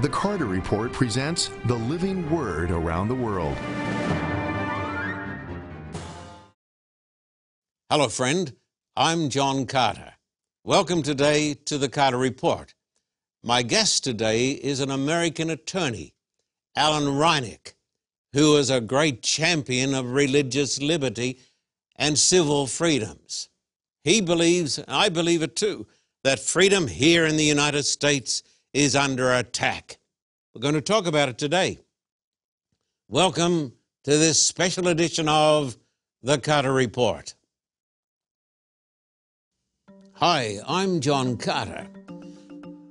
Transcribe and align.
the 0.00 0.08
Carter 0.08 0.46
Report 0.46 0.94
presents 0.94 1.50
the 1.66 1.74
living 1.74 2.30
word 2.30 2.70
around 2.70 3.08
the 3.08 3.14
world. 3.14 3.54
Hello, 7.90 8.08
friend. 8.08 8.56
I'm 8.96 9.28
John 9.28 9.66
Carter. 9.66 10.14
Welcome 10.64 11.02
today 11.02 11.52
to 11.66 11.76
the 11.76 11.90
Carter 11.90 12.16
Report. 12.16 12.74
My 13.42 13.60
guest 13.60 14.02
today 14.02 14.52
is 14.52 14.80
an 14.80 14.90
American 14.90 15.50
attorney, 15.50 16.14
Alan 16.74 17.18
Reinach, 17.18 17.74
who 18.32 18.56
is 18.56 18.70
a 18.70 18.80
great 18.80 19.22
champion 19.22 19.94
of 19.94 20.12
religious 20.12 20.80
liberty 20.80 21.40
and 21.96 22.18
civil 22.18 22.66
freedoms. 22.66 23.50
He 24.02 24.22
believes, 24.22 24.78
and 24.78 24.86
I 24.88 25.10
believe 25.10 25.42
it 25.42 25.56
too, 25.56 25.86
that 26.24 26.40
freedom 26.40 26.88
here 26.88 27.26
in 27.26 27.36
the 27.36 27.44
United 27.44 27.82
States 27.82 28.42
is 28.72 28.94
under 28.94 29.32
attack. 29.32 29.98
We're 30.54 30.60
going 30.60 30.74
to 30.74 30.80
talk 30.80 31.06
about 31.06 31.28
it 31.28 31.38
today. 31.38 31.78
Welcome 33.08 33.72
to 34.04 34.10
this 34.10 34.40
special 34.40 34.88
edition 34.88 35.28
of 35.28 35.76
the 36.22 36.38
Carter 36.38 36.72
Report. 36.72 37.34
Hi, 40.14 40.58
I'm 40.68 41.00
John 41.00 41.36
Carter. 41.36 41.88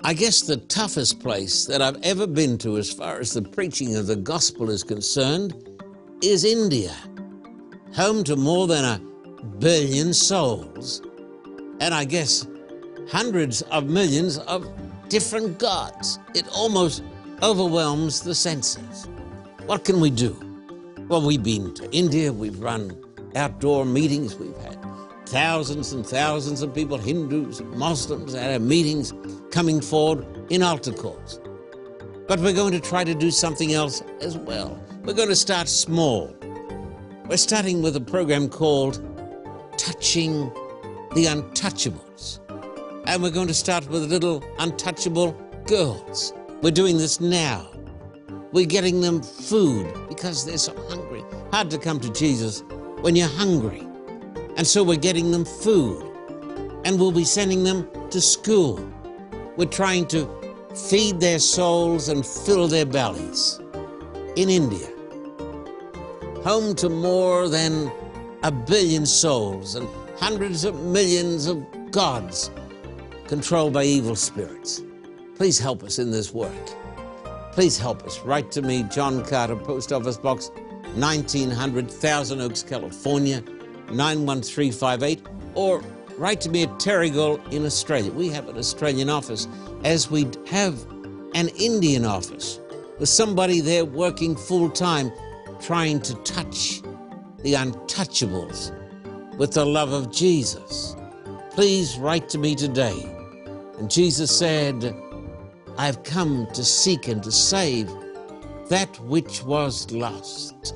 I 0.04 0.14
guess 0.14 0.42
the 0.42 0.58
toughest 0.58 1.20
place 1.20 1.66
that 1.66 1.82
I've 1.82 2.02
ever 2.04 2.28
been 2.28 2.58
to 2.60 2.78
as 2.78 2.92
far 2.92 3.20
as 3.20 3.34
the 3.34 3.42
preaching 3.42 3.96
of 3.96 4.08
the 4.08 4.16
gospel 4.16 4.70
is 4.70 4.84
concerned 4.84 5.54
is 6.22 6.44
India, 6.44 6.94
home 7.94 8.24
to 8.26 8.36
more 8.36 8.68
than 8.68 8.84
a 8.84 9.00
billion 9.60 10.14
souls, 10.14 11.02
and 11.80 11.94
I 11.94 12.04
guess 12.04 12.48
hundreds 13.10 13.62
of 13.64 13.86
millions 13.86 14.38
of 14.40 14.68
different 15.10 15.58
gods. 15.58 16.20
It 16.36 16.48
almost 16.56 17.04
overwhelms 17.42 18.22
the 18.22 18.36
senses. 18.36 19.08
What 19.66 19.84
can 19.84 20.00
we 20.00 20.10
do? 20.10 20.38
Well, 21.08 21.26
we've 21.26 21.44
been 21.44 21.74
to 21.76 21.92
India, 21.92 22.32
we've 22.32 22.60
run 22.60 22.96
outdoor 23.36 23.86
meetings, 23.86 24.36
we've 24.36 24.58
had 24.58 24.78
thousands 25.26 25.94
and 25.94 26.06
thousands 26.06 26.62
of 26.62 26.74
people, 26.74 26.98
Hindus, 26.98 27.62
Muslims, 27.62 28.34
at 28.36 28.52
our 28.52 28.60
meetings 28.60 29.14
coming 29.52 29.82
forward 29.82 30.26
in 30.52 30.64
altar 30.64 30.92
calls. 30.92 31.40
But 32.28 32.40
we're 32.40 32.54
going 32.54 32.74
to 32.74 32.80
try 32.80 33.04
to 33.04 33.16
do 33.16 33.32
something 33.32 33.74
else 33.74 34.04
as 34.22 34.38
well. 34.38 34.80
We're 35.04 35.14
going 35.14 35.30
to 35.30 35.36
start 35.36 35.68
small. 35.68 36.36
We're 37.28 37.38
starting 37.38 37.82
with 37.82 37.96
a 37.96 38.02
program 38.02 38.50
called 38.50 39.02
Touching 39.78 40.52
the 41.16 41.26
Untouchables. 41.26 42.09
And 43.10 43.24
we're 43.24 43.32
going 43.32 43.48
to 43.48 43.56
start 43.56 43.90
with 43.90 44.04
little 44.04 44.44
untouchable 44.60 45.32
girls. 45.66 46.32
We're 46.62 46.70
doing 46.70 47.00
this 47.00 47.20
now. 47.20 47.68
We're 48.52 48.68
getting 48.68 49.02
them 49.02 49.24
food 49.24 49.92
because 50.08 50.46
they're 50.46 50.60
so 50.60 50.76
hungry. 50.90 51.24
Hard 51.52 51.72
to 51.72 51.80
come 51.80 52.00
to 52.02 52.14
Jesus 52.14 52.62
when 53.02 53.16
you're 53.16 53.28
hungry. 53.28 53.80
And 54.58 54.68
so 54.68 54.84
we're 54.84 54.96
getting 54.96 55.32
them 55.32 55.44
food. 55.44 56.06
And 56.86 57.00
we'll 57.00 57.12
be 57.12 57.24
sending 57.24 57.64
them 57.64 57.90
to 58.12 58.22
school. 58.22 58.88
We're 59.58 59.66
trying 59.66 60.06
to 60.10 60.30
feed 60.76 61.20
their 61.20 61.40
souls 61.40 62.10
and 62.10 62.24
fill 62.24 62.68
their 62.68 62.86
bellies. 62.86 63.60
In 64.36 64.52
India, 64.52 64.88
home 66.44 66.76
to 66.76 66.90
more 66.90 67.50
than 67.50 67.92
a 68.44 68.52
billion 68.52 69.08
souls 69.08 69.74
and 69.74 69.88
hundreds 70.20 70.64
of 70.64 70.80
millions 70.84 71.48
of 71.48 71.66
gods 71.90 72.52
controlled 73.30 73.72
by 73.74 73.84
evil 73.84 74.16
spirits. 74.16 74.82
Please 75.36 75.60
help 75.60 75.84
us 75.84 76.00
in 76.00 76.10
this 76.10 76.34
work. 76.34 76.52
Please 77.52 77.78
help 77.78 78.04
us. 78.04 78.20
Write 78.22 78.52
to 78.52 78.64
me, 78.64 78.82
John 78.92 79.24
Carter, 79.24 79.56
Post 79.56 79.94
Office 79.94 80.18
Box 80.18 80.50
1900, 80.96 81.92
Thousand 81.92 82.42
Oaks, 82.42 82.64
California 82.64 83.44
91358, 83.92 85.22
or 85.54 85.84
write 86.18 86.42
to 86.42 86.50
me 86.50 86.64
at 86.64 86.70
Terrigal 86.80 87.40
in 87.54 87.68
Australia. 87.68 88.12
We 88.12 88.30
have 88.30 88.50
an 88.50 88.58
Australian 88.58 89.12
office, 89.12 89.48
as 89.84 90.10
we 90.10 90.28
have 90.48 90.84
an 91.36 91.50
Indian 91.50 92.06
office 92.06 92.60
with 92.98 93.10
somebody 93.10 93.62
there 93.62 93.86
working 93.86 94.36
full 94.36 94.72
time 94.72 95.12
trying 95.62 96.02
to 96.02 96.16
touch 96.24 96.82
the 97.44 97.54
untouchables 97.54 98.76
with 99.38 99.54
the 99.54 99.66
love 99.66 99.94
of 99.94 100.12
Jesus. 100.12 100.96
Please 101.52 101.96
write 102.00 102.28
to 102.30 102.40
me 102.40 102.56
today. 102.56 103.19
And 103.80 103.90
Jesus 103.90 104.38
said, 104.38 104.94
I've 105.78 106.04
come 106.04 106.48
to 106.54 106.66
seek 106.66 107.08
and 107.08 107.24
to 107.24 107.32
save 107.32 107.90
that 108.68 109.00
which 109.06 109.42
was 109.44 109.90
lost. 109.90 110.74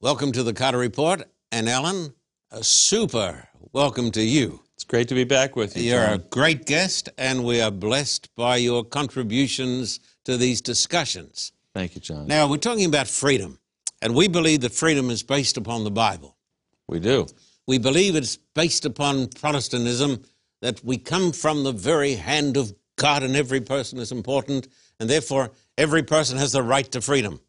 Welcome 0.00 0.30
to 0.30 0.44
the 0.44 0.52
Carter 0.54 0.78
Report. 0.78 1.24
And 1.50 1.68
Alan, 1.68 2.14
a 2.52 2.62
super 2.62 3.48
welcome 3.72 4.12
to 4.12 4.22
you. 4.22 4.60
It's 4.74 4.84
great 4.84 5.08
to 5.08 5.16
be 5.16 5.24
back 5.24 5.56
with 5.56 5.76
you. 5.76 5.90
You're 5.90 6.06
John. 6.06 6.14
a 6.14 6.18
great 6.18 6.64
guest, 6.64 7.08
and 7.18 7.44
we 7.44 7.60
are 7.60 7.72
blessed 7.72 8.32
by 8.36 8.58
your 8.58 8.84
contributions 8.84 9.98
to 10.26 10.36
these 10.36 10.60
discussions. 10.60 11.50
Thank 11.74 11.96
you, 11.96 12.00
John. 12.00 12.28
Now, 12.28 12.48
we're 12.48 12.58
talking 12.58 12.84
about 12.84 13.08
freedom, 13.08 13.58
and 14.02 14.14
we 14.16 14.28
believe 14.28 14.60
that 14.62 14.72
freedom 14.72 15.08
is 15.08 15.22
based 15.22 15.56
upon 15.56 15.84
the 15.84 15.90
Bible. 15.90 16.36
we 16.88 16.98
do. 16.98 17.26
We 17.68 17.78
believe 17.78 18.16
it's 18.16 18.36
based 18.36 18.84
upon 18.84 19.28
Protestantism, 19.28 20.24
that 20.60 20.84
we 20.84 20.98
come 20.98 21.32
from 21.32 21.62
the 21.62 21.72
very 21.72 22.14
hand 22.14 22.56
of 22.56 22.74
God, 22.96 23.22
and 23.22 23.36
every 23.36 23.60
person 23.60 23.98
is 23.98 24.10
important, 24.10 24.66
and 24.98 25.08
therefore 25.08 25.52
every 25.78 26.02
person 26.02 26.36
has 26.38 26.52
the 26.52 26.62
right 26.62 26.90
to 26.90 27.00
freedom. 27.00 27.40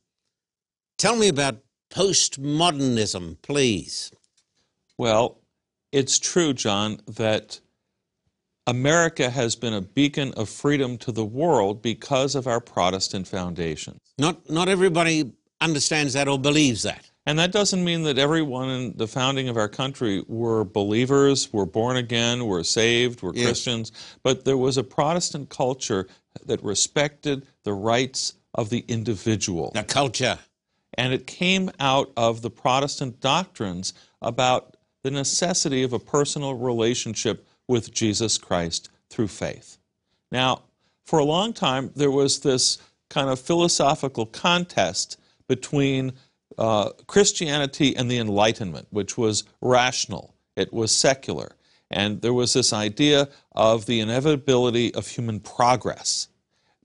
Tell 1.00 1.16
me 1.16 1.28
about 1.28 1.64
postmodernism, 1.92 3.42
please. 3.42 4.12
Well, 4.98 5.42
it's 5.92 6.20
true, 6.20 6.54
John, 6.54 7.02
that 7.08 7.60
America 8.68 9.30
has 9.32 9.56
been 9.56 9.74
a 9.74 9.82
beacon 9.82 10.32
of 10.38 10.48
freedom 10.50 10.98
to 11.00 11.12
the 11.12 11.26
world 11.26 11.82
because 11.82 12.36
of 12.36 12.48
our 12.48 12.62
Protestant 12.62 13.28
foundations. 13.28 14.00
Not, 14.18 14.50
not 14.50 14.70
everybody 14.70 15.34
understands 15.64 16.14
that 16.14 16.28
or 16.28 16.38
believes 16.38 16.84
that. 16.84 17.10
And 17.26 17.40
that 17.40 17.54
doesn't 17.54 17.84
mean 17.84 18.04
that 18.04 18.18
everyone 18.18 18.70
in 18.70 18.98
the 18.98 19.08
founding 19.08 19.48
of 19.48 19.56
our 19.56 19.70
country 19.70 20.24
were 20.28 20.66
believers, 20.66 21.52
were 21.54 21.66
born 21.66 21.96
again, 21.96 22.46
were 22.46 22.64
saved, 22.64 23.22
were 23.22 23.34
Yes. 23.34 23.46
Christians, 23.46 23.92
but 24.24 24.44
there 24.44 24.58
was 24.58 24.78
a 24.78 24.84
Protestant 24.84 25.50
culture 25.50 26.08
that 26.46 26.62
respected 26.64 27.48
the 27.64 27.74
rights 27.74 28.34
of 28.54 28.70
the 28.70 28.84
individual. 28.90 29.72
The 29.74 29.84
culture. 29.84 30.38
And 30.96 31.14
it 31.14 31.26
came 31.26 31.72
out 31.80 32.12
of 32.18 32.42
the 32.42 32.50
Protestant 32.52 33.22
doctrines 33.22 33.94
about 34.22 34.76
the 35.04 35.12
necessity 35.12 35.82
of 35.84 35.94
a 35.94 36.00
personal 36.00 36.56
relationship 36.56 37.48
with 37.68 37.94
Jesus 37.94 38.38
Christ 38.38 38.90
through 39.10 39.30
faith. 39.30 39.78
Now, 40.32 40.64
for 41.06 41.20
a 41.20 41.26
long 41.26 41.54
time, 41.54 41.92
there 41.96 42.12
was 42.12 42.42
this 42.42 42.80
kind 43.10 43.30
of 43.30 43.40
philosophical 43.40 44.26
contest 44.26 45.18
between 45.48 46.14
uh, 46.58 46.90
Christianity 47.08 47.96
and 47.96 48.10
the 48.10 48.18
Enlightenment, 48.18 48.88
which 48.92 49.18
was 49.18 49.44
rational, 49.62 50.36
it 50.56 50.72
was 50.72 50.96
secular. 50.96 51.56
And 51.90 52.22
there 52.22 52.34
was 52.34 52.54
this 52.54 52.74
idea 52.74 53.30
of 53.52 53.86
the 53.86 54.00
inevitability 54.00 54.94
of 54.94 55.08
human 55.08 55.40
progress. 55.40 56.28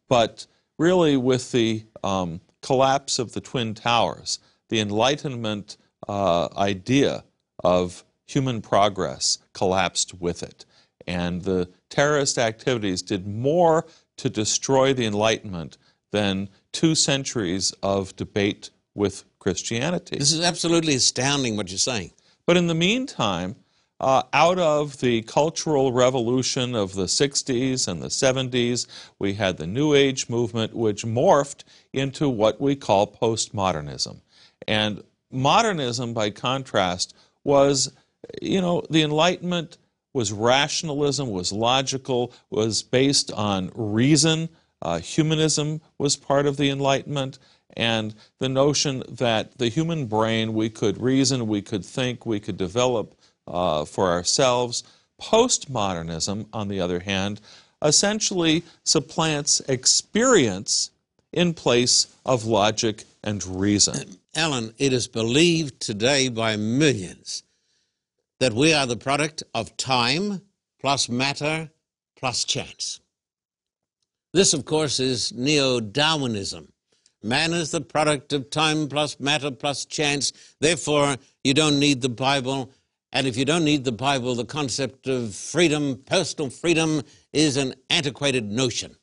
But 0.08 0.46
really, 0.78 1.16
with 1.16 1.52
the 1.52 1.84
um, 2.04 2.40
collapse 2.62 3.18
of 3.18 3.32
the 3.32 3.40
Twin 3.40 3.74
Towers, 3.74 4.38
the 4.68 4.80
Enlightenment 4.80 5.76
uh, 6.08 6.48
idea 6.56 7.24
of 7.64 8.04
human 8.26 8.60
progress 8.60 9.38
collapsed 9.54 10.14
with 10.20 10.42
it. 10.42 10.64
And 11.06 11.42
the 11.42 11.70
terrorist 11.88 12.38
activities 12.38 13.00
did 13.00 13.26
more 13.26 13.86
to 14.18 14.28
destroy 14.28 14.92
the 14.92 15.06
Enlightenment 15.06 15.78
than 16.10 16.48
two 16.72 16.94
centuries 16.94 17.72
of 17.82 18.14
debate 18.16 18.70
with 18.94 19.24
Christianity. 19.38 20.16
This 20.16 20.32
is 20.32 20.40
absolutely 20.40 20.94
astounding 20.94 21.56
what 21.56 21.70
you're 21.70 21.78
saying. 21.78 22.12
But 22.46 22.56
in 22.56 22.66
the 22.66 22.74
meantime, 22.74 23.56
uh, 24.00 24.22
out 24.32 24.58
of 24.58 25.00
the 25.00 25.22
cultural 25.22 25.92
revolution 25.92 26.74
of 26.74 26.94
the 26.94 27.04
60s 27.04 27.88
and 27.88 28.00
the 28.00 28.08
70s, 28.08 28.86
we 29.18 29.34
had 29.34 29.56
the 29.56 29.66
New 29.66 29.94
Age 29.94 30.28
movement, 30.28 30.74
which 30.74 31.04
morphed 31.04 31.64
into 31.92 32.28
what 32.28 32.60
we 32.60 32.76
call 32.76 33.06
postmodernism. 33.06 34.20
And 34.66 35.02
modernism, 35.30 36.14
by 36.14 36.30
contrast, 36.30 37.14
was, 37.42 37.92
you 38.40 38.60
know, 38.60 38.82
the 38.88 39.02
Enlightenment 39.02 39.78
was 40.12 40.32
rationalism, 40.32 41.30
was 41.30 41.52
logical, 41.52 42.32
was 42.50 42.82
based 42.82 43.32
on 43.32 43.70
reason. 43.74 44.48
Uh, 44.80 44.98
humanism 44.98 45.80
was 45.98 46.16
part 46.16 46.46
of 46.46 46.56
the 46.56 46.70
Enlightenment 46.70 47.38
and 47.76 48.14
the 48.38 48.48
notion 48.48 49.02
that 49.08 49.58
the 49.58 49.68
human 49.68 50.06
brain, 50.06 50.54
we 50.54 50.70
could 50.70 51.00
reason, 51.00 51.46
we 51.46 51.62
could 51.62 51.84
think, 51.84 52.24
we 52.24 52.40
could 52.40 52.56
develop 52.56 53.14
uh, 53.46 53.84
for 53.84 54.08
ourselves. 54.08 54.82
Postmodernism, 55.20 56.46
on 56.52 56.68
the 56.68 56.80
other 56.80 57.00
hand, 57.00 57.40
essentially 57.82 58.64
supplants 58.84 59.60
experience 59.68 60.90
in 61.32 61.54
place 61.54 62.14
of 62.24 62.44
logic 62.44 63.04
and 63.22 63.44
reason. 63.44 64.18
Alan, 64.34 64.72
it 64.78 64.92
is 64.92 65.08
believed 65.08 65.80
today 65.80 66.28
by 66.28 66.56
millions 66.56 67.42
that 68.40 68.52
we 68.52 68.72
are 68.72 68.86
the 68.86 68.96
product 68.96 69.42
of 69.54 69.76
time 69.76 70.42
plus 70.80 71.08
matter 71.08 71.70
plus 72.16 72.44
chance. 72.44 73.00
This, 74.34 74.52
of 74.52 74.66
course, 74.66 75.00
is 75.00 75.32
neo 75.32 75.80
Darwinism. 75.80 76.70
Man 77.22 77.52
is 77.54 77.70
the 77.70 77.80
product 77.80 78.32
of 78.32 78.50
time 78.50 78.86
plus 78.86 79.18
matter 79.18 79.50
plus 79.50 79.86
chance. 79.86 80.32
Therefore, 80.60 81.16
you 81.42 81.54
don't 81.54 81.78
need 81.78 82.02
the 82.02 82.10
Bible. 82.10 82.70
And 83.12 83.26
if 83.26 83.38
you 83.38 83.46
don't 83.46 83.64
need 83.64 83.84
the 83.84 83.92
Bible, 83.92 84.34
the 84.34 84.44
concept 84.44 85.08
of 85.08 85.34
freedom, 85.34 86.02
personal 86.04 86.50
freedom, 86.50 87.02
is 87.32 87.56
an 87.56 87.74
antiquated 87.88 88.44
notion. 88.44 88.96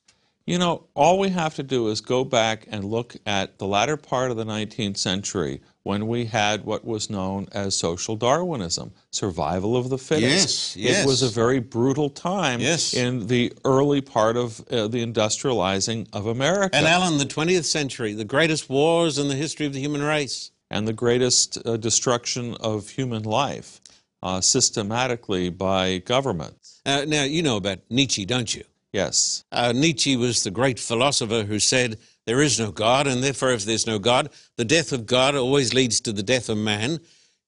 You 0.45 0.59
know, 0.59 0.85
all 0.93 1.17
we 1.17 1.29
have 1.29 1.55
to 1.55 1.63
do 1.63 1.87
is 1.87 2.01
go 2.01 2.23
back 2.23 2.67
and 2.69 2.85
look 2.85 3.15
at 3.25 3.57
the 3.57 3.65
latter 3.65 3.97
part 3.97 4.29
of 4.29 4.37
the 4.37 4.45
19th 4.45 4.97
century 4.97 5.59
when 5.85 6.07
we 6.07 6.25
had 6.25 6.65
what 6.65 6.83
was 6.83 7.11
known 7.11 7.47
as 7.51 7.77
social 7.77 8.15
Darwinism, 8.15 8.91
survival 9.11 9.77
of 9.77 9.89
the 9.89 9.99
fittest. 9.99 10.75
Yes, 10.75 10.75
yes. 10.75 11.03
It 11.03 11.07
was 11.07 11.21
a 11.21 11.29
very 11.29 11.59
brutal 11.59 12.09
time 12.09 12.59
Yes. 12.59 12.95
in 12.95 13.27
the 13.27 13.53
early 13.63 14.01
part 14.01 14.35
of 14.35 14.59
uh, 14.71 14.87
the 14.87 15.05
industrializing 15.05 16.07
of 16.11 16.25
America. 16.25 16.75
And 16.75 16.87
Alan, 16.87 17.19
the 17.19 17.25
20th 17.25 17.65
century, 17.65 18.13
the 18.15 18.25
greatest 18.25 18.67
wars 18.67 19.19
in 19.19 19.27
the 19.27 19.35
history 19.35 19.67
of 19.67 19.73
the 19.73 19.79
human 19.79 20.01
race. 20.01 20.51
and 20.71 20.87
the 20.87 20.93
greatest 20.93 21.59
uh, 21.63 21.77
destruction 21.77 22.55
of 22.59 22.89
human 22.89 23.21
life 23.21 23.79
uh, 24.23 24.41
systematically 24.41 25.49
by 25.51 25.99
governments. 25.99 26.81
Uh, 26.83 27.05
now, 27.07 27.23
you 27.23 27.43
know 27.43 27.57
about 27.57 27.77
Nietzsche, 27.91 28.25
don't 28.25 28.55
you? 28.55 28.63
Yes. 28.91 29.43
Uh, 29.51 29.71
Nietzsche 29.71 30.15
was 30.17 30.43
the 30.43 30.49
great 30.49 30.79
philosopher 30.79 31.43
who 31.43 31.59
said, 31.59 31.99
There 32.25 32.41
is 32.41 32.59
no 32.59 32.71
God, 32.71 33.05
and 33.07 33.23
therefore, 33.23 33.51
if 33.51 33.65
there's 33.65 33.85
no 33.85 33.99
God, 33.99 34.29
the 34.57 34.65
death 34.65 34.91
of 34.91 35.05
God 35.05 35.35
always 35.35 35.73
leads 35.73 36.01
to 36.01 36.11
the 36.11 36.23
death 36.23 36.49
of 36.49 36.57
man. 36.57 36.99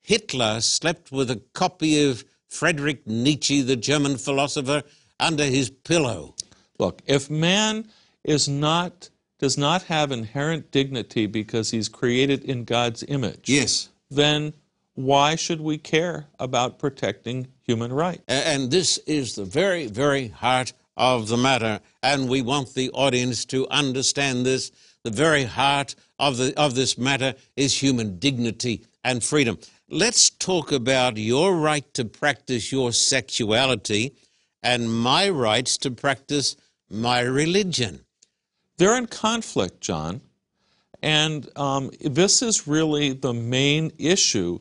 Hitler 0.02 0.62
slept 0.62 1.12
with 1.12 1.32
a 1.32 1.42
copy 1.54 2.08
of 2.08 2.24
Friedrich 2.48 3.06
Nietzsche, 3.08 3.62
the 3.62 3.76
German 3.76 4.18
philosopher, 4.18 4.84
under 5.20 5.44
his 5.46 5.70
pillow. 5.70 6.36
Look, 6.80 7.02
if 7.08 7.30
man 7.30 7.88
is 8.24 8.48
not 8.48 9.10
does 9.40 9.58
not 9.58 9.84
have 9.84 10.12
inherent 10.12 10.72
dignity 10.72 11.28
because 11.28 11.70
he's 11.70 11.90
created 11.90 12.44
in 12.44 12.64
God's 12.64 13.04
image, 13.08 13.48
Yes. 13.48 13.90
then 14.10 14.54
why 14.96 15.36
should 15.36 15.62
we 15.62 15.78
care 15.78 16.26
about 16.40 16.80
protecting 16.80 17.48
human 17.62 17.94
rights? 17.94 18.24
And 18.28 18.72
this 18.72 18.98
is 19.06 19.36
the 19.36 19.46
very, 19.46 19.86
very 19.86 20.30
heart 20.30 20.74
of 20.98 21.28
the 21.28 21.38
matter. 21.38 21.80
And 22.04 22.28
we 22.28 22.42
want 22.42 22.74
the 22.74 22.90
audience 22.92 23.46
to 23.46 23.68
understand 23.70 24.46
this. 24.46 24.72
The 25.04 25.12
very 25.12 25.44
heart 25.44 25.96
of, 26.20 26.38
the, 26.38 26.54
of 26.60 26.76
this 26.76 26.98
matter 26.98 27.36
is 27.56 27.82
human 27.82 28.20
dignity 28.20 28.86
and 29.04 29.24
freedom. 29.24 29.60
Let's 29.90 30.30
talk 30.30 30.72
about 30.72 31.16
your 31.18 31.56
right 31.56 31.94
to 31.94 32.04
practice 32.04 32.72
your 32.72 32.92
sexuality 32.92 34.16
and 34.62 34.92
my 34.92 35.30
rights 35.30 35.78
to 35.78 35.92
practice 35.92 36.58
my 36.90 37.22
religion. 37.22 38.02
They're 38.78 38.98
in 38.98 39.08
conflict, 39.08 39.80
John. 39.82 40.22
And 41.02 41.48
um, 41.56 41.92
this 42.02 42.42
is 42.42 42.68
really 42.68 43.14
the 43.14 43.34
main 43.34 43.92
issue 43.98 44.60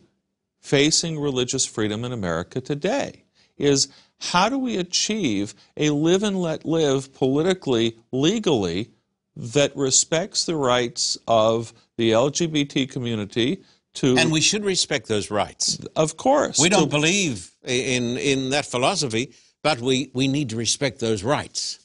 facing 0.61 1.19
religious 1.19 1.65
freedom 1.65 2.05
in 2.05 2.13
America 2.13 2.61
today 2.61 3.25
is 3.57 3.89
how 4.19 4.49
do 4.49 4.59
we 4.59 4.77
achieve 4.77 5.55
a 5.77 5.91
live 5.91 6.23
and 6.23 6.41
let 6.41 6.65
live 6.65 7.13
politically, 7.15 7.97
legally, 8.13 8.91
that 9.37 9.77
respects 9.77 10.45
the 10.45 10.57
rights 10.57 11.19
of 11.29 11.73
the 11.99 12.11
LGBT 12.13 12.91
community 12.91 13.63
to, 13.95 14.17
And 14.19 14.31
we 14.33 14.41
should 14.41 14.65
respect 14.65 15.09
those 15.09 15.31
rights. 15.31 15.79
of 15.97 16.17
course, 16.17 16.59
We 16.59 16.69
don't 16.69 16.91
believe 16.91 17.51
in, 17.65 18.17
in 18.19 18.51
that 18.51 18.67
philosophy, 18.67 19.33
but 19.63 19.81
we, 19.81 20.11
we 20.15 20.29
need 20.29 20.51
to 20.51 20.57
respect 20.57 21.01
those 21.01 21.23
rights. 21.23 21.79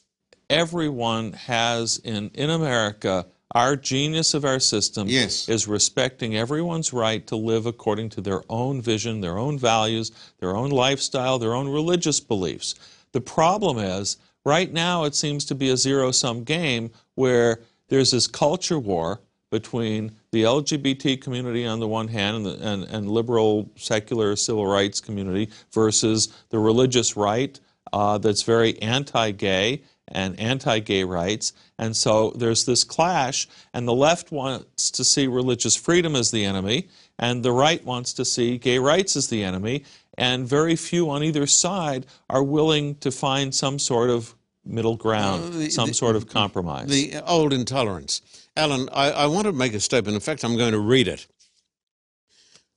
everyone 0.50 1.32
has 1.32 1.98
in 2.04 2.30
in 2.34 2.50
America 2.50 3.26
our 3.54 3.76
genius 3.76 4.34
of 4.34 4.44
our 4.44 4.58
system 4.58 5.08
Yes. 5.08 5.48
is 5.48 5.68
respecting 5.68 6.36
everyone's 6.36 6.92
right 6.92 7.26
to 7.26 7.36
live 7.36 7.66
according 7.66 8.08
to 8.10 8.20
their 8.20 8.42
own 8.48 8.80
vision, 8.82 9.20
their 9.20 9.38
own 9.38 9.58
values, 9.58 10.10
their 10.40 10.56
own 10.56 10.70
lifestyle, 10.70 11.38
their 11.38 11.54
own 11.54 11.68
religious 11.68 12.20
beliefs. 12.20 12.74
The 13.12 13.20
problem 13.20 13.78
is 13.78 14.16
right 14.44 14.72
now 14.72 15.04
it 15.04 15.14
seems 15.14 15.44
to 15.46 15.54
be 15.54 15.68
a 15.70 15.76
zero 15.76 16.10
sum 16.12 16.44
game 16.44 16.90
where 17.14 17.60
there's 17.88 18.10
this 18.10 18.26
culture 18.26 18.78
war 18.78 19.20
between 19.50 20.12
the 20.30 20.44
LGBT 20.44 21.20
community 21.20 21.66
on 21.66 21.78
the 21.78 21.86
one 21.86 22.08
hand 22.08 22.36
and, 22.38 22.46
the, 22.46 22.66
and, 22.66 22.84
and 22.84 23.10
liberal 23.10 23.70
secular 23.76 24.34
civil 24.34 24.66
rights 24.66 24.98
community 24.98 25.50
versus 25.72 26.28
the 26.48 26.58
religious 26.58 27.16
right 27.18 27.60
uh, 27.92 28.16
that's 28.16 28.42
very 28.42 28.80
anti-gay 28.80 29.82
and 30.12 30.38
anti-gay 30.38 31.02
rights. 31.04 31.52
And 31.78 31.96
so 31.96 32.30
there's 32.36 32.64
this 32.64 32.84
clash, 32.84 33.48
and 33.74 33.88
the 33.88 33.94
left 33.94 34.30
wants 34.30 34.90
to 34.92 35.02
see 35.04 35.26
religious 35.26 35.74
freedom 35.74 36.14
as 36.14 36.30
the 36.30 36.44
enemy, 36.44 36.88
and 37.18 37.42
the 37.42 37.52
right 37.52 37.84
wants 37.84 38.12
to 38.14 38.24
see 38.24 38.58
gay 38.58 38.78
rights 38.78 39.16
as 39.16 39.28
the 39.28 39.42
enemy, 39.42 39.84
and 40.18 40.46
very 40.46 40.76
few 40.76 41.10
on 41.10 41.22
either 41.24 41.46
side 41.46 42.06
are 42.28 42.42
willing 42.42 42.94
to 42.96 43.10
find 43.10 43.54
some 43.54 43.78
sort 43.78 44.10
of 44.10 44.34
middle 44.64 44.96
ground, 44.96 45.42
Uh, 45.54 45.58
the- 45.58 45.70
some 45.70 45.88
the- 45.88 45.94
sort 45.94 46.14
of 46.14 46.28
compromise. 46.28 46.88
The 46.88 47.20
old 47.26 47.52
intolerance. 47.52 48.20
Alan, 48.56 48.88
I, 48.92 49.10
I 49.10 49.26
want 49.26 49.46
to 49.46 49.52
make 49.52 49.72
a 49.74 49.80
statement. 49.80 50.14
In 50.14 50.20
fact, 50.20 50.44
I'm 50.44 50.56
going 50.56 50.72
to 50.72 50.78
read 50.78 51.08
it. 51.08 51.26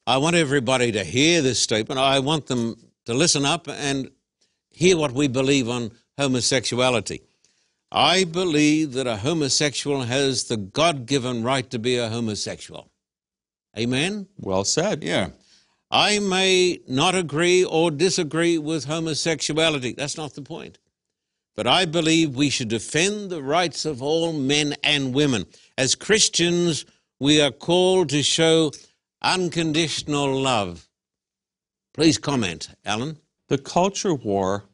I 0.08 0.18
want 0.18 0.36
everybody 0.36 0.92
to 0.94 1.04
hear 1.04 1.42
this 1.42 1.60
statement. 1.60 2.00
I 2.00 2.20
want 2.20 2.48
them 2.48 2.76
to 3.06 3.14
listen 3.14 3.44
up 3.46 3.68
and 3.68 4.10
hear 4.70 4.98
what 4.98 5.12
we 5.12 5.28
believe 5.28 5.68
on 5.70 5.92
homosexuality. 6.18 7.22
I 7.92 8.24
believe 8.24 8.94
that 8.94 9.08
a 9.08 9.18
homosexual 9.18 10.04
has 10.04 10.46
the 10.46 10.58
God 10.58 11.06
given 11.06 11.44
right 11.44 11.70
to 11.70 11.80
be 11.80 11.98
a 11.98 12.10
homosexual. 12.10 12.90
Amen? 13.78 14.28
well 14.38 14.64
said. 14.64 15.04
Yeah. 15.04 15.30
I 15.92 16.20
may 16.20 16.80
not 16.88 17.16
agree 17.16 17.64
or 17.64 17.92
disagree 17.92 18.58
with 18.58 18.86
homosexuality. 18.86 19.94
That's 19.94 20.18
not 20.18 20.34
the 20.34 20.42
point. 20.42 20.78
But 21.56 21.68
I 21.68 21.86
believe 21.86 22.36
we 22.36 22.50
should 22.50 22.68
defend 22.68 23.30
the 23.30 23.42
rights 23.42 23.86
of 23.86 24.02
all 24.02 24.34
men 24.34 24.76
and 24.84 25.14
women. 25.14 25.46
As 25.78 25.96
Christians, 25.96 26.86
we 27.20 27.40
are 27.40 27.52
called 27.52 28.10
to 28.10 28.24
show 28.24 28.72
unconditional 29.22 30.42
love. 30.42 30.90
Please 31.94 32.18
comment, 32.18 32.70
Alan. 32.84 33.18
The 33.48 33.58
culture 33.58 34.14
war 34.14 34.66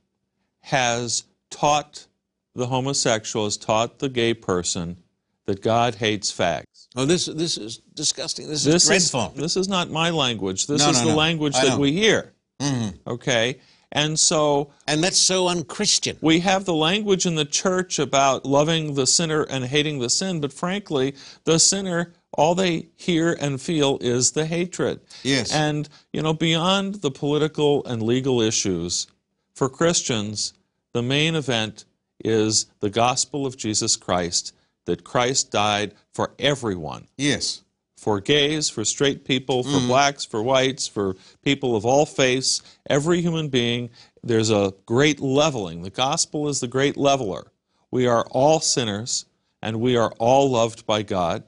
has 0.62 1.24
taught 1.52 2.08
the 2.56 2.66
homosexual, 2.66 3.46
has 3.46 3.58
taught 3.58 4.00
the 4.00 4.10
gay 4.10 4.34
person 4.34 4.98
that 5.46 5.62
God 5.62 5.96
hates 5.96 6.32
fags. 6.32 6.88
Oh, 6.96 7.06
this 7.06 7.26
this 7.28 7.58
is 7.58 7.78
disgusting. 7.94 8.48
This, 8.48 8.64
This 8.64 8.84
is 8.86 8.90
is, 8.90 9.12
dreadful. 9.12 9.34
this 9.42 9.56
is 9.56 9.68
not 9.68 9.90
my 9.90 10.10
language. 10.10 10.66
This 10.68 10.82
No, 10.82 10.90
is 10.90 10.98
no, 11.00 11.06
the 11.06 11.12
no. 11.12 11.18
language 11.18 11.56
I 11.56 11.66
that 11.66 11.70
know. 11.72 11.80
we 11.80 11.92
hear. 11.94 12.34
Mhm. 12.60 12.96
Okay? 13.08 13.60
And 13.94 14.18
so 14.20 14.72
And 14.88 15.04
that's 15.04 15.18
so 15.20 15.48
unchristian. 15.50 16.18
we 16.22 16.40
have 16.42 16.64
the 16.66 16.74
language 16.74 17.26
in 17.26 17.36
the 17.36 17.46
church 17.46 18.00
about 18.00 18.46
loving 18.46 18.94
the 18.96 19.06
sinner 19.08 19.44
and 19.44 19.66
hating 19.66 20.00
the 20.00 20.10
sin, 20.10 20.40
but 20.40 20.54
frankly, 20.54 21.14
the 21.44 21.60
sinner, 21.60 22.14
all 22.34 22.56
they 22.56 22.88
hear 22.96 23.34
and 23.40 23.62
feel 23.62 23.98
is 24.00 24.32
the 24.32 24.46
hatred. 24.46 25.02
Yes. 25.24 25.52
And, 25.52 25.90
you 26.14 26.22
know, 26.22 26.34
beyond 26.34 26.96
the 26.96 27.12
political 27.12 27.84
and 27.86 28.02
legal 28.02 28.40
issues, 28.42 29.08
for 29.54 29.68
Christians, 29.68 30.54
the 30.94 31.02
main 31.02 31.36
event 31.36 31.86
is 32.24 32.68
the 32.80 32.90
gospel 32.90 33.46
of 33.46 33.58
Jesus 33.58 33.96
Christ, 33.96 34.54
that 34.86 35.04
Christ 35.04 35.52
died 35.52 35.94
for 36.14 36.34
everyone 36.40 37.08
Yes. 37.18 37.64
for 37.98 38.20
gays, 38.20 38.70
for 38.70 38.84
straight 38.84 39.26
people, 39.26 39.64
for 39.64 39.80
mm. 39.80 39.88
blacks, 39.88 40.26
for 40.26 40.42
whites, 40.42 40.88
for 40.88 41.16
people 41.44 41.76
of 41.76 41.86
all 41.86 42.06
faiths, 42.06 42.62
every 42.90 43.22
human 43.22 43.48
being. 43.48 43.90
There's 44.24 44.50
a 44.50 44.74
great 44.86 45.20
leveling. 45.20 45.84
The 45.84 45.90
gospel 45.92 46.50
is 46.50 46.60
the 46.60 46.68
great 46.68 46.98
leveler. 46.98 47.52
We 47.92 48.08
are 48.08 48.26
all 48.32 48.60
sinners 48.60 49.26
and 49.62 49.80
we 49.80 49.96
are 49.96 50.12
all 50.18 50.50
loved 50.50 50.86
by 50.86 51.04
God, 51.04 51.44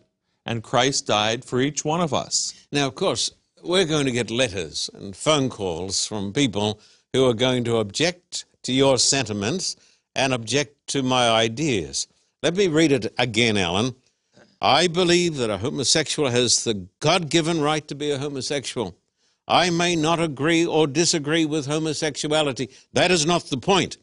and 0.46 0.64
Christ 0.64 1.08
died 1.08 1.44
for 1.44 1.60
each 1.60 1.84
one 1.84 2.02
of 2.02 2.14
us. 2.14 2.54
Now, 2.72 2.88
of 2.88 2.96
course, 2.96 3.32
we're 3.64 3.86
going 3.86 4.06
to 4.06 4.12
get 4.12 4.30
letters 4.30 4.90
and 4.94 5.16
phone 5.16 5.50
calls 5.50 6.06
from 6.06 6.34
people 6.34 6.80
who 7.14 7.28
are 7.28 7.34
going 7.34 7.64
to 7.64 7.78
object 7.78 8.46
to 8.64 8.74
your 8.74 8.98
sentiments 8.98 9.76
and 10.16 10.34
object 10.34 10.88
to 10.88 11.04
my 11.04 11.30
ideas. 11.30 12.08
Let 12.42 12.56
me 12.56 12.68
read 12.68 12.92
it 12.92 13.14
again, 13.18 13.58
Alan. 13.58 13.96
I 14.62 14.88
believe 14.88 15.38
that 15.38 15.50
a 15.50 15.58
homosexual 15.58 16.30
has 16.30 16.64
the 16.64 16.88
God 17.00 17.30
given 17.30 17.62
right 17.62 17.88
to 17.88 17.96
be 17.96 18.12
a 18.12 18.18
homosexual. 18.18 18.98
I 19.48 19.70
may 19.70 19.96
not 19.96 20.22
agree 20.22 20.66
or 20.66 20.88
disagree 20.88 21.46
with 21.46 21.66
homosexuality. 21.66 22.70
That 22.94 23.12
is 23.12 23.26
not 23.26 23.46
the 23.46 23.58
point. 23.58 23.98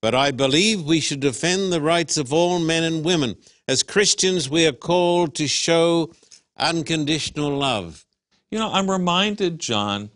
But 0.00 0.14
I 0.14 0.30
believe 0.30 0.82
we 0.82 1.00
should 1.00 1.20
defend 1.20 1.72
the 1.72 1.80
rights 1.80 2.16
of 2.16 2.32
all 2.32 2.60
men 2.60 2.84
and 2.84 3.04
women. 3.04 3.36
As 3.66 3.82
Christians, 3.82 4.48
we 4.48 4.66
are 4.66 4.72
called 4.72 5.34
to 5.36 5.48
show 5.48 6.12
unconditional 6.56 7.56
love. 7.56 8.04
You 8.50 8.58
know, 8.58 8.70
I'm 8.70 8.90
reminded, 8.90 9.58
John, 9.58 10.10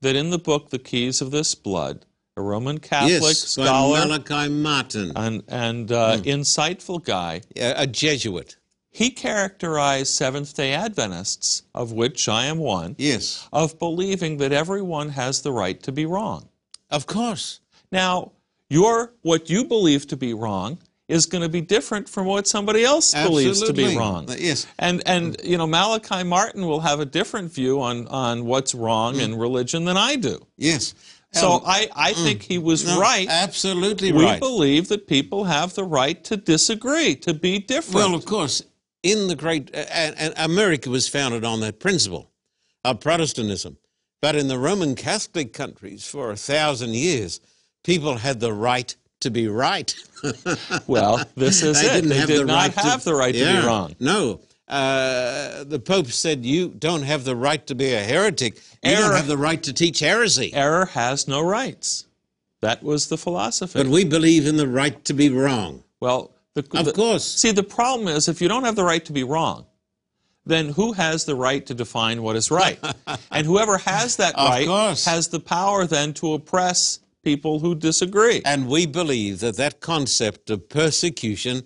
that 0.00 0.16
in 0.16 0.30
the 0.30 0.38
book 0.38 0.70
The 0.70 0.78
Keys 0.78 1.20
of 1.20 1.30
This 1.30 1.54
Blood, 1.54 2.04
a 2.38 2.42
Roman 2.42 2.78
Catholic 2.78 3.10
yes, 3.10 3.38
scholar 3.48 4.06
Malachi 4.06 4.48
Martin, 4.48 5.12
and, 5.16 5.42
and 5.48 5.90
uh, 5.92 6.16
insightful 6.18 7.02
guy, 7.04 7.42
a 7.56 7.86
Jesuit. 7.86 8.56
he 8.90 9.10
characterized 9.10 10.12
Seventh 10.14 10.54
day 10.54 10.72
Adventists, 10.72 11.62
of 11.74 11.92
which 11.92 12.28
I 12.28 12.44
am 12.46 12.58
one, 12.58 12.94
Yes, 12.98 13.46
of 13.52 13.78
believing 13.78 14.38
that 14.38 14.52
everyone 14.52 15.10
has 15.10 15.42
the 15.42 15.52
right 15.52 15.82
to 15.82 15.92
be 15.92 16.06
wrong. 16.06 16.48
of 16.90 17.06
course. 17.06 17.60
Now, 17.92 18.32
your 18.70 19.12
what 19.22 19.50
you 19.50 19.64
believe 19.64 20.06
to 20.08 20.16
be 20.16 20.32
wrong 20.34 20.78
is 21.08 21.24
going 21.24 21.40
to 21.42 21.48
be 21.48 21.62
different 21.62 22.06
from 22.06 22.26
what 22.26 22.46
somebody 22.46 22.84
else 22.84 23.14
believes 23.14 23.62
to 23.62 23.72
be 23.72 23.96
wrong. 23.96 24.28
Uh, 24.30 24.36
yes. 24.38 24.66
And 24.78 25.02
and 25.06 25.36
you 25.42 25.56
know 25.56 25.66
Malachi 25.66 26.22
Martin 26.22 26.66
will 26.66 26.80
have 26.80 27.00
a 27.00 27.06
different 27.06 27.50
view 27.52 27.80
on 27.80 28.06
on 28.08 28.44
what's 28.44 28.74
wrong 28.74 29.14
Mm. 29.14 29.22
in 29.24 29.38
religion 29.38 29.86
than 29.86 29.96
I 29.96 30.16
do. 30.16 30.46
Yes. 30.58 30.94
So 31.32 31.52
Um, 31.56 31.62
I 31.66 31.88
I 31.94 32.12
think 32.14 32.42
he 32.42 32.58
was 32.58 32.86
no, 32.86 33.00
right. 33.00 33.26
Absolutely 33.28 34.12
We 34.12 34.24
right. 34.24 34.40
We 34.40 34.48
believe 34.48 34.88
that 34.88 35.06
people 35.06 35.44
have 35.44 35.74
the 35.74 35.84
right 35.84 36.22
to 36.24 36.36
disagree, 36.36 37.14
to 37.16 37.34
be 37.34 37.58
different. 37.58 37.94
Well, 37.94 38.14
of 38.14 38.24
course, 38.24 38.62
in 39.02 39.28
the 39.28 39.36
great, 39.36 39.74
uh, 39.74 39.84
and, 39.90 40.32
America 40.36 40.90
was 40.90 41.08
founded 41.08 41.44
on 41.44 41.60
that 41.60 41.80
principle 41.80 42.30
of 42.84 43.00
Protestantism. 43.00 43.76
But 44.20 44.34
in 44.34 44.48
the 44.48 44.58
Roman 44.58 44.94
Catholic 44.96 45.52
countries 45.52 46.06
for 46.06 46.30
a 46.30 46.36
thousand 46.36 46.94
years, 46.94 47.40
people 47.84 48.16
had 48.16 48.40
the 48.40 48.52
right 48.52 48.94
to 49.20 49.30
be 49.30 49.48
right. 49.48 49.94
Well, 50.88 51.24
this 51.36 51.62
is 51.62 51.80
they 51.80 51.88
it. 51.88 51.92
didn't 51.92 52.10
They 52.10 52.16
have 52.18 52.28
did 52.28 52.40
the 52.40 52.44
not 52.46 52.76
right 52.76 52.84
have 52.84 53.00
to, 53.02 53.10
the 53.10 53.14
right 53.14 53.34
to 53.34 53.38
be 53.60 53.66
wrong. 53.66 53.94
No. 54.00 54.40
Uh, 54.68 55.64
the 55.64 55.78
Pope 55.78 56.08
said, 56.08 56.44
You 56.44 56.68
don't 56.68 57.02
have 57.02 57.24
the 57.24 57.34
right 57.36 57.66
to 57.66 57.74
be 57.74 57.92
a 57.94 58.00
heretic. 58.02 58.56
You 58.84 58.90
Error- 58.92 59.02
don't 59.08 59.16
have 59.16 59.26
the 59.26 59.36
right 59.38 59.62
to 59.62 59.72
teach 59.72 60.00
heresy. 60.00 60.52
Error 60.52 60.86
has 60.86 61.26
no 61.26 61.40
rights. 61.40 62.06
That 62.60 62.82
was 62.82 63.08
the 63.08 63.16
philosophy. 63.16 63.78
But 63.78 63.86
we 63.88 64.04
believe 64.04 64.46
in 64.46 64.56
the 64.56 64.68
right 64.68 65.02
to 65.06 65.14
be 65.14 65.30
wrong. 65.30 65.84
well, 66.00 66.32
the, 66.54 66.66
Of 66.78 66.86
the- 66.86 66.92
course. 66.92 67.24
See, 67.24 67.52
the 67.52 67.62
problem 67.62 68.08
is 68.08 68.28
if 68.28 68.40
you 68.42 68.48
don't 68.48 68.64
have 68.64 68.74
the 68.76 68.84
right 68.84 69.04
to 69.04 69.12
be 69.12 69.22
wrong, 69.22 69.64
then 70.44 70.70
who 70.70 70.92
has 70.92 71.24
the 71.24 71.34
right 71.36 71.64
to 71.66 71.74
define 71.74 72.22
what 72.22 72.34
is 72.36 72.50
right? 72.50 72.78
and 73.30 73.46
whoever 73.46 73.78
has 73.78 74.16
that 74.16 74.34
right 74.36 74.66
course. 74.66 75.04
has 75.04 75.28
the 75.28 75.40
power 75.40 75.86
then 75.86 76.12
to 76.14 76.32
oppress 76.34 76.98
people 77.22 77.60
who 77.60 77.74
disagree. 77.74 78.42
And 78.44 78.66
we 78.68 78.86
believe 78.86 79.38
that 79.40 79.56
that 79.56 79.80
concept 79.80 80.50
of 80.50 80.68
persecution 80.68 81.64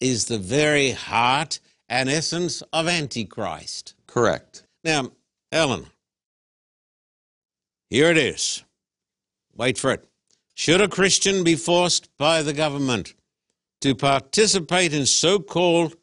is 0.00 0.26
the 0.26 0.38
very 0.38 0.90
heart 0.90 1.60
and 1.94 2.10
essence 2.10 2.60
of 2.72 2.88
Antichrist. 2.88 3.94
Correct. 4.08 4.64
Now, 4.82 5.12
Ellen, 5.52 5.86
here 7.88 8.10
it 8.10 8.18
is. 8.18 8.64
Wait 9.54 9.78
for 9.78 9.92
it. 9.92 10.04
Should 10.54 10.80
a 10.80 10.88
Christian 10.88 11.44
be 11.44 11.54
forced 11.54 12.08
by 12.18 12.42
the 12.42 12.52
government 12.52 13.14
to 13.80 13.94
participate 13.94 14.92
in 14.92 15.06
so 15.06 15.38
called 15.38 15.94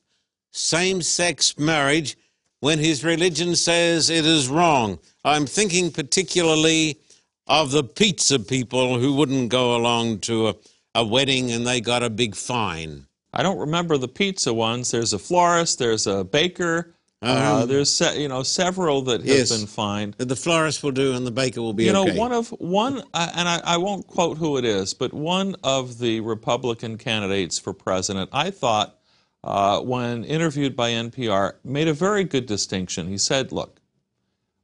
same 0.51 1.01
sex 1.01 1.59
marriage 1.59 2.17
when 2.61 2.79
his 2.79 3.03
religion 3.03 3.53
says 3.57 4.09
it 4.09 4.25
is 4.25 4.47
wrong? 4.47 4.97
I'm 5.25 5.45
thinking 5.45 5.91
particularly 5.91 7.01
of 7.47 7.71
the 7.71 7.83
pizza 7.83 8.39
people 8.39 8.97
who 8.97 9.13
wouldn't 9.13 9.49
go 9.49 9.75
along 9.75 10.19
to 10.19 10.47
a, 10.47 10.55
a 10.95 11.05
wedding 11.05 11.51
and 11.51 11.67
they 11.67 11.81
got 11.81 12.01
a 12.01 12.09
big 12.09 12.33
fine. 12.33 13.07
I 13.33 13.43
don't 13.43 13.57
remember 13.57 13.97
the 13.97 14.07
pizza 14.07 14.53
ones. 14.53 14.91
There's 14.91 15.13
a 15.13 15.19
florist, 15.19 15.79
there's 15.79 16.05
a 16.07 16.23
baker, 16.23 16.93
uh, 17.21 17.65
there's 17.65 17.89
se- 17.89 18.21
you 18.21 18.27
know 18.27 18.43
several 18.43 19.01
that 19.03 19.21
have 19.21 19.29
Um, 19.29 19.37
Yes. 19.37 19.49
been 19.57 19.67
fined. 19.67 20.15
The 20.17 20.35
florist 20.35 20.83
will 20.83 20.91
do 20.91 21.13
and 21.13 21.25
the 21.25 21.31
baker 21.31 21.61
will 21.61 21.73
be 21.73 21.85
You 21.85 21.93
know, 21.93 22.03
okay. 22.07 22.17
one 22.17 22.31
of 22.31 22.49
one, 22.59 23.03
uh, 23.13 23.31
and 23.35 23.47
I, 23.47 23.61
I 23.63 23.77
won't 23.77 24.07
quote 24.07 24.37
who 24.37 24.57
it 24.57 24.65
is, 24.65 24.93
but 24.93 25.13
one 25.13 25.55
of 25.63 25.99
the 25.99 26.19
Republican 26.21 26.97
candidates 26.97 27.57
for 27.59 27.73
president, 27.73 28.29
I 28.33 28.49
thought, 28.51 28.97
uh, 29.43 29.79
when 29.81 30.23
interviewed 30.25 30.75
by 30.75 30.91
NPR, 30.91 31.53
made 31.63 31.87
a 31.87 31.93
very 31.93 32.23
good 32.23 32.45
distinction. 32.47 33.07
He 33.07 33.17
said, 33.17 33.51
"Look, 33.51 33.79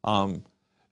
um, 0.03 0.43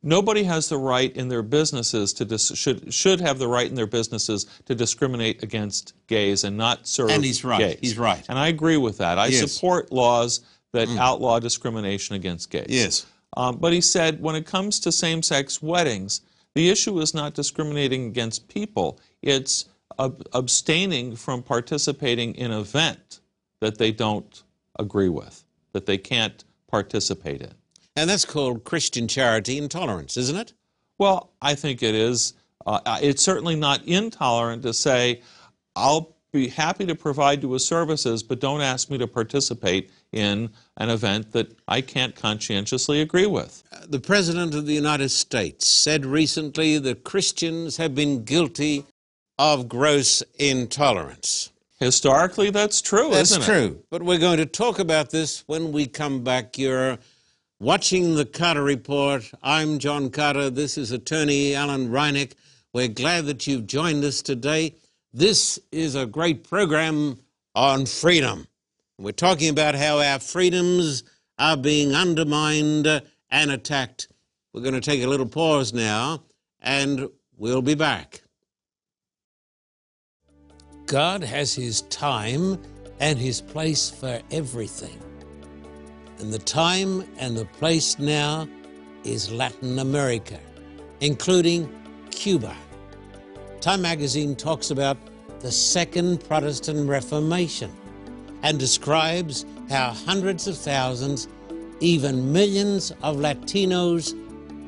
nobody 0.06 0.44
has 0.44 0.70
the 0.70 0.78
right 0.78 1.14
in 1.18 1.28
their 1.28 1.42
businesses 1.42 2.14
to 2.14 2.24
dis- 2.24 2.56
should 2.56 2.94
should 2.94 3.20
have 3.20 3.40
the 3.40 3.48
right 3.48 3.68
in 3.68 3.76
their 3.76 3.88
businesses 3.88 4.46
to 4.66 4.76
discriminate 4.76 5.44
against 5.44 5.94
gays 6.08 6.46
and 6.46 6.56
not 6.56 6.88
serve 6.88 7.10
And 7.10 7.26
he's 7.26 7.44
right. 7.44 7.60
gays." 7.60 7.80
He's 7.82 7.98
right. 7.98 8.24
and 8.30 8.40
I 8.40 8.48
agree 8.48 8.78
with 8.78 8.98
that. 9.00 9.18
I 9.20 9.28
Yes. 9.28 9.44
Mm. 9.44 9.50
support 9.50 9.92
laws 9.92 10.42
that 10.72 10.88
outlaw 10.98 11.40
discrimination 11.40 12.16
against 12.16 12.50
gays. 12.50 12.68
Yes. 12.70 13.06
Um, 13.38 13.58
but 13.58 13.74
he 13.74 13.82
said 13.82 14.22
when 14.22 14.36
it 14.36 14.46
comes 14.46 14.80
to 14.82 14.92
same 14.92 15.22
sex 15.22 15.62
weddings, 15.62 16.22
the 16.54 16.70
issue 16.70 17.00
is 17.02 17.14
not 17.14 17.34
discriminating 17.34 18.08
against 18.08 18.48
people, 18.48 19.00
it's 19.22 19.66
ab- 20.00 20.26
abstaining 20.34 21.16
from 21.16 21.44
participating 21.44 22.34
in 22.36 22.52
an 22.52 22.60
event 22.60 23.20
that 23.62 23.78
they 23.78 23.92
don't 23.92 24.44
agree 24.80 25.10
with, 25.10 25.44
that 25.74 25.86
they 25.86 25.98
can't 25.98 26.44
participate 26.70 27.42
in. 27.42 27.54
And 27.96 28.10
that's 28.10 28.26
called 28.26 28.64
Christian 28.64 29.08
charity 29.08 29.58
and 29.58 29.70
tolerance, 29.72 30.18
isn't 30.18 30.36
it? 30.36 30.54
Well, 30.98 31.32
I 31.42 31.56
think 31.56 31.84
it 31.84 31.96
is. 31.96 32.34
Uh, 32.66 32.80
it's 33.02 33.22
certainly 33.22 33.56
not 33.56 33.84
intolerant 33.86 34.64
to 34.64 34.74
say, 34.74 35.22
I'll 35.76 36.16
be 36.32 36.48
happy 36.50 36.86
to 36.86 36.96
provide 36.96 37.44
you 37.44 37.50
with 37.50 37.62
services, 37.62 38.22
but 38.22 38.40
don't 38.42 38.62
ask 38.62 38.90
me 38.90 38.98
to 38.98 39.08
participate 39.08 39.92
in 40.12 40.50
an 40.78 40.90
event 40.90 41.32
that 41.32 41.56
I 41.68 41.82
can't 41.82 42.16
conscientiously 42.16 43.02
agree 43.02 43.28
with. 43.28 43.64
The 43.88 44.00
President 44.00 44.54
of 44.54 44.66
the 44.66 44.74
United 44.74 45.10
States 45.10 45.68
said 45.68 46.06
recently 46.06 46.78
that 46.80 47.04
Christians 47.04 47.78
have 47.78 47.96
been 47.96 48.26
guilty 48.26 48.86
of 49.38 49.70
gross 49.70 50.24
intolerance. 50.40 51.52
Historically, 51.80 52.50
that's 52.50 52.82
true, 52.82 53.10
That's 53.12 53.32
isn't 53.32 53.42
it? 53.42 53.46
true. 53.46 53.84
But 53.90 54.02
we're 54.02 54.18
going 54.18 54.38
to 54.38 54.46
talk 54.46 54.80
about 54.80 55.12
this 55.12 55.44
when 55.48 55.74
we 55.74 55.86
come 55.88 56.24
back. 56.24 56.58
You're 56.58 56.98
watching 57.66 58.14
the 58.14 58.26
Carter 58.26 58.62
Report. 58.62 59.28
I'm 59.42 59.80
John 59.80 60.12
Carter. 60.12 60.52
This 60.52 60.78
is 60.78 60.92
attorney 60.92 61.56
Alan 61.56 61.90
Reinach. 61.90 62.36
We're 62.74 62.88
glad 62.88 63.26
that 63.26 63.48
you've 63.48 63.66
joined 63.66 64.04
us 64.04 64.22
today. 64.22 64.76
This 65.12 65.58
is 65.72 65.96
a 65.96 66.06
great 66.06 66.48
program 66.48 67.18
on 67.56 67.88
freedom. 67.88 68.46
We're 69.00 69.14
talking 69.14 69.50
about 69.50 69.74
how 69.74 69.98
our 69.98 70.20
freedoms 70.20 71.06
are 71.40 71.58
being 71.58 71.96
undermined 71.96 72.86
and 73.32 73.52
attacked. 73.52 74.10
We're 74.54 74.62
going 74.62 74.76
to 74.76 74.80
take 74.80 75.02
a 75.02 75.08
little 75.08 75.26
pause 75.26 75.74
now, 75.74 76.22
and 76.62 77.10
we'll 77.36 77.64
be 77.64 77.74
back. 77.74 78.22
God 80.86 81.24
has 81.24 81.56
His 81.56 81.82
time 81.82 82.62
and 83.00 83.18
His 83.18 83.42
place 83.42 83.90
for 83.90 84.22
everything. 84.30 85.00
And 86.20 86.32
the 86.32 86.40
time 86.40 87.04
and 87.18 87.36
the 87.36 87.46
place 87.46 88.00
now 88.00 88.48
is 89.04 89.32
Latin 89.32 89.80
America, 89.80 90.40
including 91.02 91.70
Cuba. 92.12 92.56
Time 93.60 93.82
magazine 93.82 94.36
talks 94.36 94.72
about 94.72 94.98
the 95.42 95.52
Second 95.52 96.24
Protestant 96.24 96.88
Reformation 96.90 97.72
and 98.44 98.58
describes 98.58 99.46
how 99.70 99.92
hundreds 99.92 100.48
of 100.48 100.58
thousands, 100.58 101.28
even 101.82 102.32
millions 102.32 102.92
of 103.04 103.18
Latinos 103.18 104.14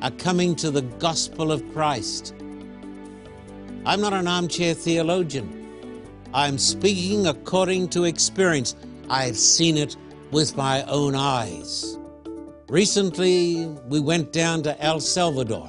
are 0.02 0.10
coming 0.12 0.54
to 0.56 0.70
the 0.70 0.82
gospel 0.82 1.50
of 1.50 1.62
Christ. 1.72 2.34
I'm 3.86 4.00
not 4.00 4.12
an 4.12 4.28
armchair 4.28 4.74
theologian. 4.74 5.54
I'm 6.34 6.58
speaking 6.58 7.26
according 7.26 7.88
to 7.90 8.04
experience. 8.04 8.76
I've 9.08 9.38
seen 9.38 9.78
it 9.78 9.96
with 10.30 10.56
my 10.56 10.82
own 10.84 11.14
eyes. 11.14 11.98
Recently, 12.68 13.66
we 13.86 14.00
went 14.00 14.32
down 14.32 14.62
to 14.62 14.82
El 14.82 15.00
Salvador. 15.00 15.68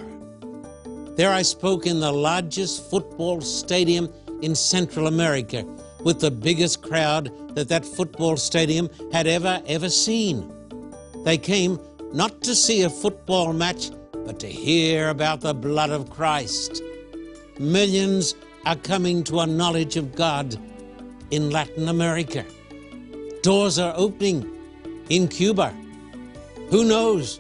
There 1.16 1.32
I 1.32 1.42
spoke 1.42 1.86
in 1.86 2.00
the 2.00 2.12
largest 2.12 2.90
football 2.90 3.42
stadium 3.42 4.10
in 4.42 4.56
Central 4.56 5.08
America 5.08 5.66
with 6.04 6.20
the 6.20 6.32
biggest 6.32 6.82
crowd 6.82 7.56
that 7.56 7.70
that 7.70 7.86
football 7.86 8.38
stadium 8.38 8.90
had 9.12 9.28
ever, 9.28 9.62
ever 9.66 9.90
seen. 9.90 10.52
They 11.26 11.38
came 11.38 11.80
not 12.14 12.42
to 12.42 12.56
see 12.56 12.84
a 12.84 12.90
football 12.90 13.54
match, 13.54 13.92
but 14.26 14.40
to 14.40 14.48
hear 14.48 15.10
about 15.10 15.42
the 15.42 15.54
blood 15.54 15.90
of 15.90 16.10
Christ. 16.10 16.82
Millions 17.60 18.36
are 18.66 18.76
coming 18.76 19.24
to 19.26 19.40
a 19.40 19.48
knowledge 19.48 19.98
of 19.98 20.16
God 20.16 20.58
in 21.32 21.50
Latin 21.50 21.90
America. 21.90 22.46
Doors 23.42 23.80
are 23.80 23.94
opening 23.96 24.50
in 25.10 25.28
Cuba. 25.28 25.74
Who 26.70 26.86
knows? 26.86 27.40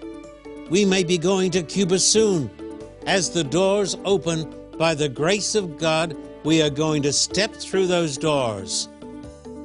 we 0.70 0.86
may 0.86 1.04
be 1.04 1.18
going 1.18 1.52
to 1.52 1.64
Cuba 1.64 2.00
soon. 2.00 2.50
As 3.06 3.30
the 3.30 3.44
doors 3.44 3.98
open, 4.06 4.54
by 4.78 4.94
the 4.94 5.10
grace 5.10 5.56
of 5.56 5.78
God, 5.78 6.16
we 6.44 6.62
are 6.62 6.70
going 6.70 7.02
to 7.04 7.12
step 7.12 7.54
through 7.54 7.88
those 7.88 8.18
doors. 8.18 8.88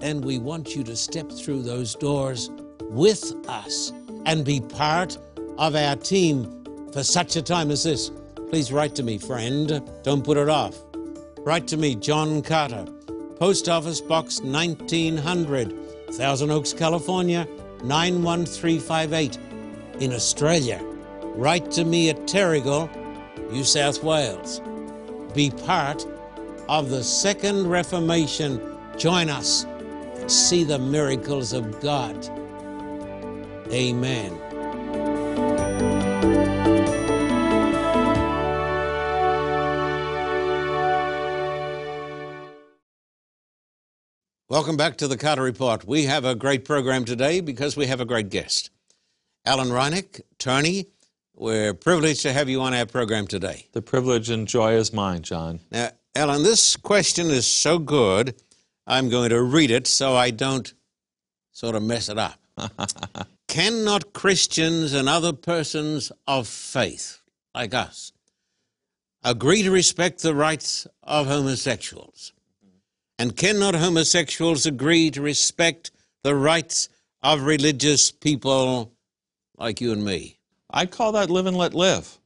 And 0.00 0.24
we 0.24 0.38
want 0.38 0.74
you 0.74 0.82
to 0.84 0.96
step 0.96 1.30
through 1.30 1.62
those 1.62 1.94
doors 1.94 2.50
with 2.80 3.32
us 3.48 3.92
and 4.26 4.44
be 4.44 4.60
part 4.60 5.18
of 5.58 5.74
our 5.74 5.96
team 5.96 6.64
for 6.92 7.02
such 7.02 7.36
a 7.36 7.42
time 7.42 7.70
as 7.70 7.84
this. 7.84 8.10
Please 8.48 8.72
write 8.72 8.94
to 8.96 9.02
me, 9.02 9.18
friend. 9.18 9.82
Don't 10.02 10.24
put 10.24 10.36
it 10.36 10.48
off. 10.48 10.78
Write 11.38 11.66
to 11.68 11.76
me, 11.76 11.94
John 11.94 12.40
Carter, 12.40 12.86
Post 13.38 13.68
Office 13.68 14.00
Box 14.00 14.40
1900, 14.40 15.74
Thousand 16.14 16.52
Oaks, 16.52 16.72
California 16.72 17.46
91358. 17.82 19.38
In 20.00 20.12
Australia, 20.12 20.80
write 21.34 21.70
to 21.72 21.84
me 21.84 22.08
at 22.08 22.16
Terrigal, 22.26 22.88
New 23.50 23.64
South 23.64 24.02
Wales. 24.02 24.60
Be 25.34 25.50
part 25.50 26.06
of 26.68 26.90
the 26.90 27.02
Second 27.02 27.68
Reformation. 27.68 28.60
Join 28.96 29.28
us 29.28 29.64
and 29.64 30.30
see 30.30 30.62
the 30.62 30.78
miracles 30.78 31.52
of 31.52 31.80
God. 31.80 32.16
Amen. 33.72 34.53
Welcome 44.54 44.76
back 44.76 44.98
to 44.98 45.08
the 45.08 45.16
Carter 45.16 45.42
Report. 45.42 45.84
We 45.84 46.04
have 46.04 46.24
a 46.24 46.36
great 46.36 46.64
program 46.64 47.04
today 47.04 47.40
because 47.40 47.76
we 47.76 47.86
have 47.86 48.00
a 48.00 48.04
great 48.04 48.30
guest. 48.30 48.70
Alan 49.44 49.72
Reinach, 49.72 50.20
attorney, 50.30 50.86
we're 51.34 51.74
privileged 51.74 52.22
to 52.22 52.32
have 52.32 52.48
you 52.48 52.60
on 52.60 52.72
our 52.72 52.86
program 52.86 53.26
today. 53.26 53.66
The 53.72 53.82
privilege 53.82 54.30
and 54.30 54.46
joy 54.46 54.74
is 54.74 54.92
mine, 54.92 55.22
John. 55.22 55.58
Now, 55.72 55.90
Alan, 56.14 56.44
this 56.44 56.76
question 56.76 57.30
is 57.30 57.48
so 57.48 57.80
good, 57.80 58.40
I'm 58.86 59.08
going 59.08 59.30
to 59.30 59.42
read 59.42 59.72
it 59.72 59.88
so 59.88 60.14
I 60.14 60.30
don't 60.30 60.72
sort 61.50 61.74
of 61.74 61.82
mess 61.82 62.08
it 62.08 62.16
up. 62.16 62.38
Cannot 63.48 64.12
Christians 64.12 64.92
and 64.92 65.08
other 65.08 65.32
persons 65.32 66.12
of 66.28 66.46
faith, 66.46 67.22
like 67.56 67.74
us, 67.74 68.12
agree 69.24 69.64
to 69.64 69.72
respect 69.72 70.22
the 70.22 70.32
rights 70.32 70.86
of 71.02 71.26
homosexuals? 71.26 72.33
And 73.18 73.36
cannot 73.36 73.74
homosexuals 73.74 74.66
agree 74.66 75.10
to 75.10 75.22
respect 75.22 75.90
the 76.22 76.34
rights 76.34 76.88
of 77.22 77.42
religious 77.42 78.10
people 78.10 78.92
like 79.56 79.80
you 79.80 79.92
and 79.92 80.04
me? 80.04 80.38
I 80.70 80.86
call 80.86 81.12
that 81.12 81.30
live 81.30 81.46
and 81.46 81.56
let 81.56 81.74
live. 81.74 82.18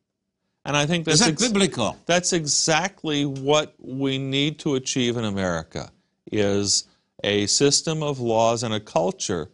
And 0.64 0.76
I 0.76 0.86
think 0.86 1.04
that's 1.04 1.20
Is 1.20 1.26
that 1.26 1.32
ex- 1.32 1.48
biblical? 1.48 1.96
That's 2.06 2.32
exactly 2.32 3.24
what 3.24 3.74
we 3.78 4.18
need 4.18 4.58
to 4.60 4.74
achieve 4.74 5.16
in 5.16 5.24
America 5.24 5.90
is 6.30 6.84
a 7.24 7.46
system 7.46 8.02
of 8.02 8.20
laws 8.20 8.62
and 8.62 8.74
a 8.74 8.80
culture 8.80 9.50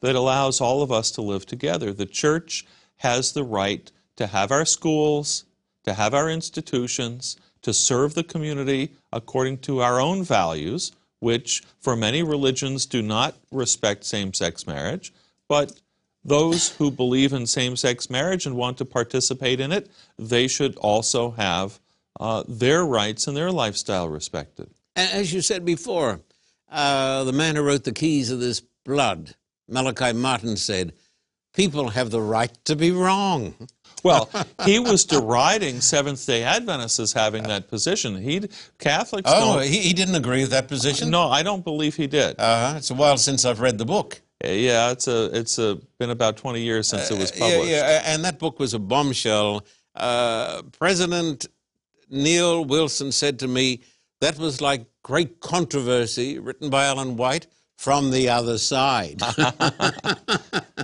that 0.00 0.14
allows 0.14 0.60
all 0.60 0.82
of 0.82 0.92
us 0.92 1.10
to 1.12 1.22
live 1.22 1.46
together. 1.46 1.92
The 1.92 2.06
church 2.06 2.64
has 2.96 3.32
the 3.32 3.44
right 3.44 3.90
to 4.16 4.26
have 4.26 4.52
our 4.52 4.64
schools, 4.64 5.44
to 5.84 5.94
have 5.94 6.14
our 6.14 6.30
institutions, 6.30 7.36
to 7.64 7.74
serve 7.74 8.14
the 8.14 8.22
community 8.22 8.92
according 9.12 9.58
to 9.58 9.80
our 9.82 10.00
own 10.00 10.22
values, 10.22 10.92
which 11.20 11.62
for 11.80 11.96
many 11.96 12.22
religions 12.22 12.86
do 12.86 13.02
not 13.02 13.34
respect 13.50 14.04
same-sex 14.04 14.66
marriage, 14.66 15.12
but 15.48 15.80
those 16.24 16.70
who 16.76 16.90
believe 16.90 17.32
in 17.32 17.46
same-sex 17.46 18.08
marriage 18.08 18.46
and 18.46 18.56
want 18.56 18.78
to 18.78 18.84
participate 18.84 19.60
in 19.60 19.72
it, 19.72 19.90
they 20.18 20.46
should 20.46 20.76
also 20.76 21.32
have 21.32 21.78
uh, 22.20 22.44
their 22.46 22.84
rights 22.84 23.26
and 23.26 23.36
their 23.36 23.50
lifestyle 23.50 24.08
respected. 24.08 24.70
As 24.96 25.32
you 25.32 25.40
said 25.40 25.64
before, 25.64 26.20
uh, 26.70 27.24
the 27.24 27.32
man 27.32 27.56
who 27.56 27.62
wrote 27.62 27.84
the 27.84 27.92
keys 27.92 28.30
of 28.30 28.40
this 28.40 28.60
blood, 28.84 29.34
Malachi 29.68 30.12
Martin, 30.12 30.56
said, 30.56 30.92
People 31.54 31.90
have 31.90 32.10
the 32.10 32.20
right 32.20 32.52
to 32.64 32.74
be 32.74 32.90
wrong. 32.90 33.54
Well, 34.04 34.28
he 34.64 34.78
was 34.78 35.04
deriding 35.04 35.80
Seventh 35.80 36.24
Day 36.26 36.42
Adventists 36.44 37.00
as 37.00 37.12
having 37.12 37.42
that 37.44 37.68
position. 37.68 38.16
He 38.22 38.42
Catholics 38.78 39.30
Oh, 39.32 39.58
he, 39.60 39.78
he 39.78 39.92
didn't 39.94 40.14
agree 40.14 40.42
with 40.42 40.50
that 40.50 40.68
position? 40.68 41.10
No, 41.10 41.28
I 41.28 41.42
don't 41.42 41.64
believe 41.64 41.96
he 41.96 42.06
did. 42.06 42.36
Uh-huh. 42.38 42.74
It's 42.76 42.90
a 42.90 42.94
while 42.94 43.16
since 43.16 43.44
I've 43.44 43.60
read 43.60 43.78
the 43.78 43.86
book. 43.86 44.20
yeah, 44.44 44.90
it's 44.90 45.08
a 45.08 45.30
it's 45.36 45.58
a 45.58 45.78
been 45.98 46.10
about 46.10 46.36
twenty 46.36 46.60
years 46.60 46.86
since 46.88 47.10
it 47.10 47.18
was 47.18 47.32
Uh, 47.32 47.34
Yeah, 47.36 47.50
published. 47.50 47.70
yeah, 47.70 48.02
and 48.04 48.24
that 48.24 48.38
book 48.38 48.58
was 48.60 48.74
a 48.74 48.78
bombshell. 48.78 49.64
Uh, 49.94 50.62
President 50.78 51.46
Neal 52.10 52.64
Wilson 52.64 53.10
said 53.12 53.38
to 53.38 53.48
me, 53.48 53.80
that 54.20 54.38
was 54.38 54.60
like 54.60 54.84
great 55.02 55.40
controversy 55.40 56.38
written 56.38 56.68
by 56.68 56.86
Ellen 56.86 57.16
White 57.16 57.46
from 57.76 58.10
the 58.10 58.28
other 58.28 58.58
side. 58.58 59.20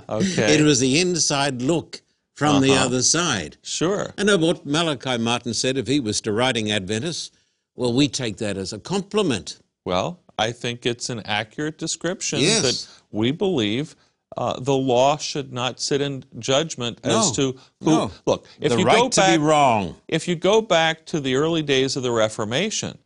Okay, 0.09 0.55
it 0.57 0.61
was 0.61 0.79
the 0.79 0.99
inside 0.99 1.61
look 1.61 2.01
from 2.41 2.61
the 2.61 2.71
Uh-huh. 2.73 2.85
other 2.85 3.01
side. 3.03 3.57
sure. 3.61 4.13
I 4.17 4.23
know 4.23 4.37
what 4.37 4.65
Malachi 4.65 5.17
Martin 5.17 5.53
said 5.53 5.77
if 5.77 5.87
he 5.87 5.99
was 5.99 6.19
deriding 6.21 6.71
Adventists. 6.71 7.31
Well, 7.75 7.93
we 7.93 8.07
take 8.07 8.37
that 8.37 8.57
as 8.57 8.73
a 8.73 8.79
compliment. 8.79 9.59
Well, 9.85 10.19
I 10.37 10.51
think 10.51 10.85
it's 10.85 11.09
an 11.09 11.21
accurate 11.25 11.77
description 11.77 12.39
Yes. 12.39 12.61
that 12.63 12.87
we 13.11 13.31
believe 13.31 13.95
uh, 14.37 14.59
the 14.59 14.73
law 14.75 15.17
should 15.17 15.51
not 15.51 15.79
sit 15.81 15.99
in 16.01 16.23
judgment 16.39 16.99
as 17.03 17.31
to 17.33 17.51
who. 17.81 17.91
no. 17.91 18.11
Look, 18.25 18.47
if 18.61 18.71
the 18.71 18.79
you 18.79 18.85
right 18.85 18.97
go 18.97 19.09
to 19.09 19.19
back, 19.21 19.31
be 19.39 19.43
wrong. 19.45 19.95
if 20.07 20.27
you 20.27 20.35
go 20.35 20.61
back 20.61 21.05
to 21.07 21.19
the 21.19 21.35
early 21.35 21.61
days 21.61 21.95
of 21.97 22.03
the 22.03 22.11
Reformation, 22.11 22.97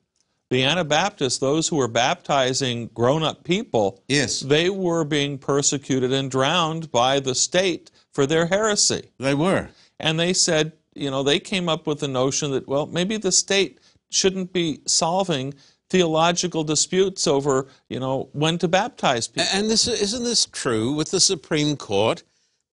the 0.49 0.63
Anabaptists, 0.63 1.39
those 1.39 1.67
who 1.67 1.75
were 1.77 1.87
baptizing 1.87 2.87
grown-up 2.93 3.43
people, 3.43 4.03
Yes. 4.07 4.41
they 4.41 4.69
were 4.69 5.03
being 5.03 5.37
persecuted 5.37 6.13
and 6.13 6.29
drowned 6.29 6.91
by 6.91 7.19
the 7.19 7.35
state 7.35 7.89
for 8.13 8.25
their 8.25 8.45
heresy. 8.45 9.11
They 9.19 9.33
were. 9.33 9.69
And 9.99 10.19
they 10.19 10.33
said, 10.33 10.73
you 10.93 11.09
know, 11.09 11.23
they 11.23 11.39
came 11.39 11.67
up 11.67 11.87
with 11.87 11.99
the 11.99 12.07
notion 12.07 12.51
that, 12.51 12.67
well, 12.67 12.85
maybe 12.85 13.17
the 13.17 13.31
state 13.31 13.79
shouldn't 14.11 14.53
be 14.53 14.81
solving 14.85 15.53
theological 15.89 16.63
disputes 16.63 17.27
over, 17.27 17.67
you 17.89 17.99
know, 17.99 18.29
when 18.33 18.57
to 18.59 18.67
baptize 18.67 19.27
people. 19.27 19.49
And 19.53 19.69
this 19.69 19.87
isn't 19.87 20.23
this 20.23 20.45
true 20.45 20.93
with 20.93 21.11
the 21.11 21.19
Supreme 21.19 21.75
Court 21.75 22.23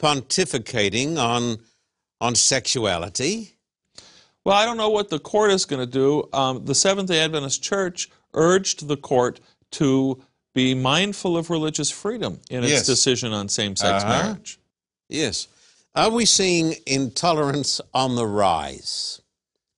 pontificating 0.01 1.17
on 1.17 1.59
on 2.21 2.35
sexuality? 2.35 3.57
Well, 4.45 4.57
I 4.57 4.65
don't 4.65 4.77
know 4.77 4.91
what 4.91 5.09
the 5.09 5.19
court 5.19 5.51
is 5.53 5.65
going 5.65 5.81
to 5.81 5.91
do. 5.91 6.29
Um, 6.33 6.65
the 6.65 6.75
Seventh 6.75 7.09
day 7.09 7.21
Adventist 7.21 7.63
Church 7.63 8.11
urged 8.35 8.89
the 8.89 8.97
court 8.97 9.41
to 9.73 10.23
be 10.55 10.75
mindful 10.75 11.37
of 11.37 11.49
religious 11.49 11.91
freedom 11.91 12.41
in 12.51 12.63
its 12.65 12.73
Yes. 12.73 12.87
decision 12.87 13.33
on 13.33 13.49
same 13.49 13.77
sex 13.77 14.05
Uh-huh. 14.05 14.23
marriage. 14.25 14.59
Yes. 15.09 15.49
Are 15.95 16.11
we 16.11 16.25
seeing 16.27 16.77
intolerance 16.87 17.81
on 17.95 18.17
the 18.17 18.27
rise 18.27 19.21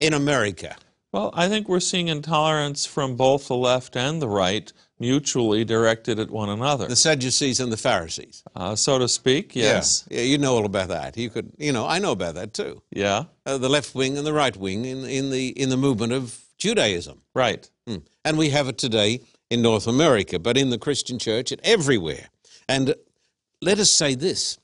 in 0.00 0.14
America? 0.14 0.77
Well, 1.12 1.31
I 1.35 1.48
think 1.48 1.68
we're 1.68 1.81
seeing 1.81 2.09
intolerance 2.09 2.87
from 2.87 3.16
both 3.16 3.46
the 3.48 3.55
left 3.57 3.96
and 3.96 4.20
the 4.20 4.29
right 4.29 4.72
mutually 4.98 5.64
directed 5.64 6.18
at 6.18 6.30
one 6.30 6.48
another, 6.48 6.87
The 6.87 6.96
Sadducees 6.96 7.61
and 7.61 7.72
the 7.72 7.76
Pharisees. 7.76 8.42
uh, 8.54 8.76
so 8.76 8.98
to 8.98 9.09
speak. 9.09 9.54
Yes. 9.57 10.07
Yeah. 10.11 10.18
yeah, 10.18 10.24
you 10.24 10.38
know 10.38 10.54
all 10.57 10.64
about 10.64 10.88
that. 10.88 11.16
You 11.16 11.30
could, 11.30 11.52
you 11.59 11.72
know, 11.72 11.87
I 11.87 11.98
know 11.98 12.12
about 12.12 12.35
that 12.37 12.54
too. 12.54 12.83
Yeah. 12.90 13.24
Uh, 13.44 13.59
the 13.59 13.68
left 13.68 13.94
wing 13.94 14.16
and 14.16 14.26
the 14.26 14.33
right 14.33 14.57
wing 14.57 14.85
in, 14.85 15.04
in 15.04 15.30
the 15.30 15.48
in 15.48 15.68
the 15.68 15.76
movement 15.76 16.12
of 16.12 16.40
Judaism. 16.59 17.20
Right. 17.35 17.68
Hmm. 17.87 17.96
And 18.24 18.38
we 18.38 18.50
have 18.50 18.68
it 18.68 18.78
today 18.78 19.20
in 19.50 19.62
North 19.62 19.87
America, 19.87 20.38
but 20.38 20.57
in 20.57 20.70
the 20.70 20.78
Christian 20.78 21.18
church 21.18 21.52
and 21.52 21.61
everywhere. 21.64 22.28
And 22.68 22.94
let 23.61 23.78
us 23.78 23.90
say 23.90 24.14
this 24.14 24.59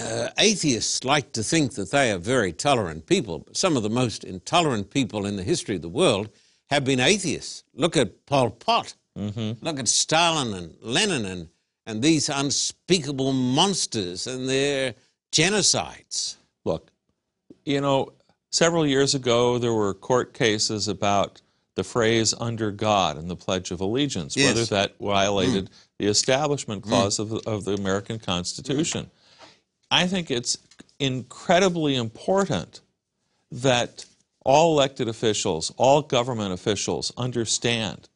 uh, 0.00 0.28
atheists 0.38 1.04
like 1.04 1.32
to 1.32 1.42
think 1.42 1.74
that 1.74 1.90
they 1.90 2.10
are 2.10 2.18
very 2.18 2.52
tolerant 2.52 3.06
people, 3.06 3.40
but 3.40 3.56
some 3.56 3.76
of 3.76 3.82
the 3.82 3.90
most 3.90 4.24
intolerant 4.24 4.90
people 4.90 5.26
in 5.26 5.36
the 5.36 5.42
history 5.42 5.76
of 5.76 5.82
the 5.82 5.88
world 5.88 6.30
have 6.70 6.84
been 6.84 7.00
atheists. 7.00 7.64
Look 7.74 7.96
at 7.96 8.26
Pol 8.26 8.50
Pot, 8.50 8.94
Mm-hmm. 9.18 9.64
look 9.64 9.78
at 9.78 9.86
Stalin 9.86 10.52
and 10.54 10.74
Lenin 10.80 11.24
and, 11.24 11.48
and 11.86 12.02
these 12.02 12.28
unspeakable 12.28 13.32
monsters 13.32 14.26
and 14.26 14.48
their 14.48 14.94
genocides. 15.30 16.36
Look, 16.64 16.90
you 17.64 17.80
know, 17.80 18.12
several 18.50 18.86
years 18.86 19.14
ago 19.14 19.58
there 19.58 19.72
were 19.72 19.94
court 19.94 20.34
cases 20.34 20.88
about 20.88 21.40
the 21.74 21.84
phrase 21.84 22.34
under 22.38 22.70
God 22.70 23.18
in 23.18 23.28
the 23.28 23.36
Pledge 23.36 23.70
of 23.70 23.80
Allegiance, 23.80 24.36
Yes. 24.36 24.54
whether 24.54 24.64
that 24.66 24.96
violated 25.00 25.66
mm. 25.66 25.70
the 25.98 26.06
Establishment 26.06 26.82
mm. 26.82 26.88
Clause 26.88 27.18
of, 27.18 27.30
the, 27.30 27.40
of 27.46 27.64
the 27.64 27.74
American 27.74 28.18
Constitution. 28.18 29.10
I 29.90 30.06
think 30.06 30.30
it's 30.30 30.58
incredibly 30.98 31.96
important 31.96 32.80
that 33.50 34.04
all 34.44 34.72
elected 34.72 35.08
officials, 35.08 35.72
all 35.76 36.02
government 36.02 36.52
officials 36.52 37.12
understand 37.16 38.08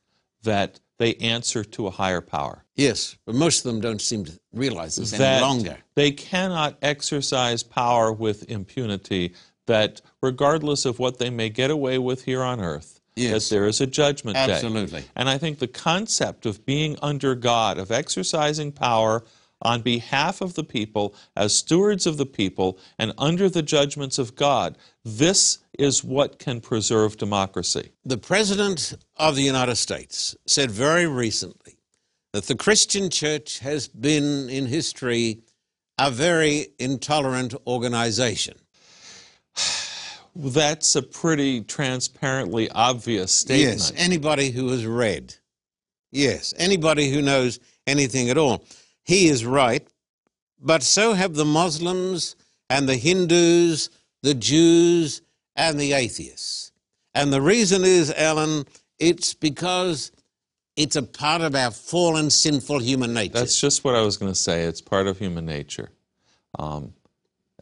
that 0.43 0.79
they 0.99 1.15
answer 1.17 1.65
to 1.65 1.87
a 1.87 1.91
higher 1.91 2.21
power. 2.21 2.65
Yes, 2.77 3.17
but 3.25 3.35
most 3.35 3.65
of 3.65 3.73
them 3.73 3.81
don't 3.81 4.01
seem 4.01 4.25
to 4.25 4.33
realize 4.53 4.97
this 4.97 5.13
any 5.13 5.21
that 5.21 5.43
longer. 5.43 5.79
they 5.95 6.11
cannot 6.13 6.77
exercise 6.83 7.63
power 7.63 8.13
with 8.13 8.49
impunity, 8.51 9.35
that 9.67 10.01
regardless 10.23 10.85
of 10.85 10.99
what 10.99 11.19
they 11.19 11.31
may 11.31 11.49
get 11.49 11.71
away 11.71 11.99
with 11.99 12.25
here 12.25 12.43
on 12.43 12.61
earth, 12.61 13.01
Yes. 13.17 13.49
that 13.49 13.55
there 13.55 13.67
is 13.67 13.81
a 13.81 13.87
judgment 13.87 14.37
day. 14.37 14.53
Absolutely. 14.53 15.05
And 15.17 15.29
I 15.29 15.39
think 15.39 15.59
the 15.59 15.67
concept 15.67 16.47
of 16.47 16.65
being 16.65 16.97
under 17.03 17.35
God, 17.35 17.79
of 17.79 17.91
exercising 17.91 18.71
power 18.73 19.25
on 19.63 19.83
behalf 19.83 20.41
of 20.41 20.55
the 20.55 20.65
people, 20.65 21.15
as 21.37 21.55
stewards 21.55 22.07
of 22.07 22.17
the 22.17 22.27
people, 22.27 22.79
and 22.99 23.13
under 23.19 23.49
the 23.49 23.63
judgments 23.63 24.19
of 24.19 24.37
God, 24.37 24.77
this 25.05 25.59
is 25.79 26.05
what 26.05 26.39
can 26.39 26.61
preserve 26.61 27.17
democracy. 27.17 27.93
The 28.05 28.19
President 28.19 28.95
of 29.17 29.37
the 29.37 29.43
United 29.43 29.77
States 29.77 30.37
said 30.47 30.71
very 30.71 31.07
recently 31.07 31.79
that 32.33 32.45
the 32.45 32.57
Christian 32.57 33.11
church 33.11 33.59
has 33.61 33.89
been 33.89 34.49
in 34.49 34.67
history 34.67 35.43
a 35.99 36.11
very 36.11 36.69
intolerant 36.79 37.55
organization. 37.67 38.57
That's 40.37 40.95
a 40.95 41.03
pretty 41.03 41.63
transparently 41.63 42.71
obvious 42.71 43.33
statement. 43.33 43.79
Yes, 43.79 43.93
anybody 43.97 44.51
who 44.51 44.69
has 44.69 44.87
read. 44.87 45.35
Yes, 46.13 46.55
anybody 46.57 47.11
who 47.11 47.23
knows 47.23 47.59
anything 47.87 48.31
at 48.31 48.39
all. 48.39 48.65
He 49.09 49.29
is 49.29 49.43
right, 49.43 49.89
but 50.61 50.83
so 50.83 51.15
have 51.15 51.33
the 51.33 51.47
Muslims 51.47 52.37
and 52.69 52.87
the 52.87 52.97
Hindus, 52.97 53.89
the 54.23 54.35
Jews, 54.35 55.23
and 55.57 55.81
the 55.81 55.95
atheists. 55.95 56.73
And 57.15 57.33
the 57.33 57.41
reason 57.41 57.85
is, 57.85 58.13
Alan, 58.13 58.67
it's 58.99 59.33
because 59.33 60.13
it's 60.77 60.95
a 60.95 61.03
part 61.03 61.41
of 61.41 61.55
our 61.55 61.71
fallen, 61.71 62.29
sinful 62.29 62.81
human 62.81 63.15
nature. 63.15 63.33
That's 63.33 63.59
just 63.59 63.83
what 63.83 63.95
I 63.95 64.03
was 64.03 64.19
going 64.19 64.31
to 64.31 64.39
say. 64.39 64.65
It's 64.65 64.83
part 64.83 65.07
of 65.07 65.19
human 65.19 65.47
nature. 65.47 65.89
Um, 66.59 66.93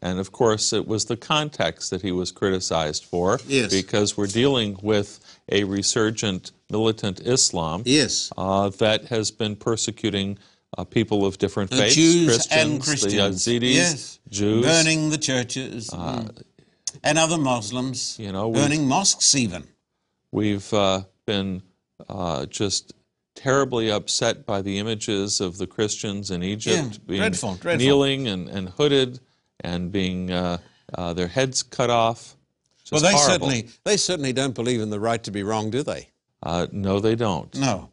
and 0.02 0.18
of 0.18 0.32
course, 0.32 0.72
it 0.72 0.88
was 0.88 1.04
the 1.04 1.16
context 1.16 1.90
that 1.90 2.02
he 2.02 2.10
was 2.10 2.32
criticized 2.32 3.04
for. 3.04 3.38
Yes. 3.46 3.70
Because 3.70 4.16
we're 4.16 4.26
dealing 4.26 4.78
with 4.82 5.20
a 5.48 5.62
resurgent 5.62 6.50
militant 6.72 7.20
Islam 7.20 7.84
yes. 7.86 8.32
uh, 8.36 8.70
that 8.70 9.04
has 9.06 9.30
been 9.30 9.54
persecuting 9.54 10.38
uh, 10.76 10.84
people 10.84 11.24
of 11.26 11.38
different 11.38 11.70
The 11.70 11.76
faiths, 11.76 11.94
Jews 11.94 12.26
Christians, 12.28 12.62
and 12.72 12.82
Christians. 12.82 13.44
the 13.44 13.60
Yazidis, 13.60 13.74
yes. 13.74 14.18
Jews. 14.28 14.64
Uh, 14.64 14.68
Burning 14.68 15.10
the 15.10 15.18
churches. 15.18 15.90
mm. 15.90 16.42
and 17.04 17.18
other 17.18 17.38
Muslims. 17.38 18.16
you 18.18 18.32
know, 18.32 18.50
burning 18.50 18.86
mosques 18.86 19.34
even. 19.34 19.64
We've 20.32 20.72
uh, 20.74 21.02
been 21.26 21.62
uh, 22.08 22.46
just 22.46 22.92
terribly 23.34 23.90
upset 23.90 24.44
by 24.46 24.62
the 24.62 24.78
images 24.78 25.40
of 25.40 25.58
the 25.58 25.66
Christians 25.66 26.30
in 26.30 26.42
Egypt 26.42 26.76
Yeah, 26.76 26.98
being 27.06 27.20
dreadful, 27.20 27.54
dreadful. 27.56 27.78
kneeling 27.86 28.28
and, 28.28 28.48
and 28.48 28.68
hooded 28.70 29.20
and 29.60 29.92
being 29.92 30.30
uh, 30.30 30.58
uh, 30.94 31.12
their 31.12 31.28
heads 31.28 31.62
cut 31.62 31.90
off. 31.90 32.36
Just 32.80 32.92
Well, 32.92 33.02
they 33.02 33.12
horrible. 33.16 33.32
certainly 33.48 33.68
they 33.84 33.96
certainly 33.96 34.32
don't 34.32 34.54
believe 34.54 34.80
in 34.80 34.90
the 34.90 35.00
right 35.00 35.22
to 35.24 35.30
be 35.30 35.42
wrong, 35.42 35.70
do 35.70 35.82
they? 35.82 36.08
Uh, 36.42 36.66
no, 36.72 37.00
they 37.00 37.14
don't. 37.14 37.54
No. 37.56 37.90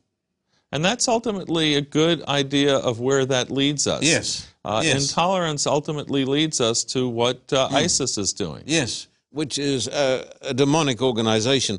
And 0.73 0.83
that's 0.83 1.07
ultimately 1.07 1.75
a 1.75 1.81
good 1.81 2.23
idea 2.23 2.77
of 2.77 2.99
where 2.99 3.27
that 3.27 3.51
leads 3.51 3.86
us. 3.86 4.01
Yes. 4.01 4.51
Uh, 4.65 4.81
yes. 4.83 5.12
Intolerance 5.12 5.67
ultimately 5.67 6.25
leads 6.25 6.59
us 6.59 6.83
to 6.86 7.07
what 7.07 7.53
uh, 7.53 7.69
ISIS 7.71 8.17
is 8.17 8.33
doing. 8.33 8.63
Yes, 8.65 9.07
which 9.29 9.59
is 9.59 9.88
a, 9.88 10.27
a 10.41 10.53
demonic 10.55 10.99
organization. 10.99 11.77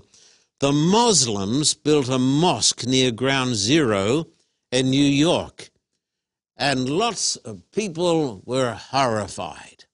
The 0.61 0.71
Muslims 0.71 1.75
built 1.75 2.09
a 2.09 2.21
mosque 2.21 2.87
near 2.87 3.11
Ground 3.11 3.57
Zero 3.57 4.27
in 4.71 4.91
New 4.91 5.11
York, 5.29 5.71
and 6.57 6.89
lots 6.89 7.35
of 7.35 7.69
people 7.73 8.43
were 8.45 8.75
horrified. 8.75 9.87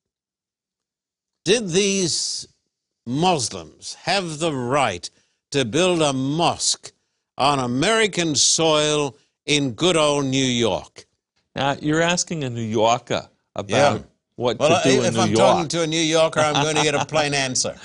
Did 1.47 1.71
these 1.71 2.47
Muslims 3.07 3.95
have 4.03 4.41
the 4.41 4.53
right 4.53 5.09
to 5.53 5.65
build 5.65 6.03
a 6.03 6.13
mosque 6.13 6.93
on 7.41 7.59
American 7.59 8.35
soil 8.37 9.17
in 9.47 9.73
good 9.73 9.97
old 9.97 10.27
New 10.27 10.45
York? 10.45 11.07
Now, 11.57 11.77
you're 11.81 12.03
asking 12.03 12.45
a 12.45 12.51
New 12.51 12.61
Yorker 12.63 13.29
about 13.57 13.97
Yeah. 14.01 14.03
what 14.37 14.59
Well, 14.59 14.81
to 14.83 14.89
do 14.89 15.01
if 15.03 15.09
in 15.09 15.15
New 15.15 15.21
I'm 15.21 15.31
York. 15.31 15.39
talking 15.41 15.69
to 15.69 15.83
a 15.83 15.87
New 15.87 15.97
Yorker, 16.01 16.41
I'm 16.41 16.63
going 16.63 16.77
to 16.77 16.83
get 16.83 16.95
a 16.95 17.05
plain 17.15 17.35
answer. 17.35 17.77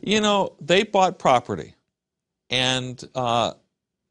You 0.00 0.20
know, 0.20 0.54
they 0.60 0.84
bought 0.84 1.18
property, 1.18 1.74
and 2.50 3.02
uh, 3.14 3.54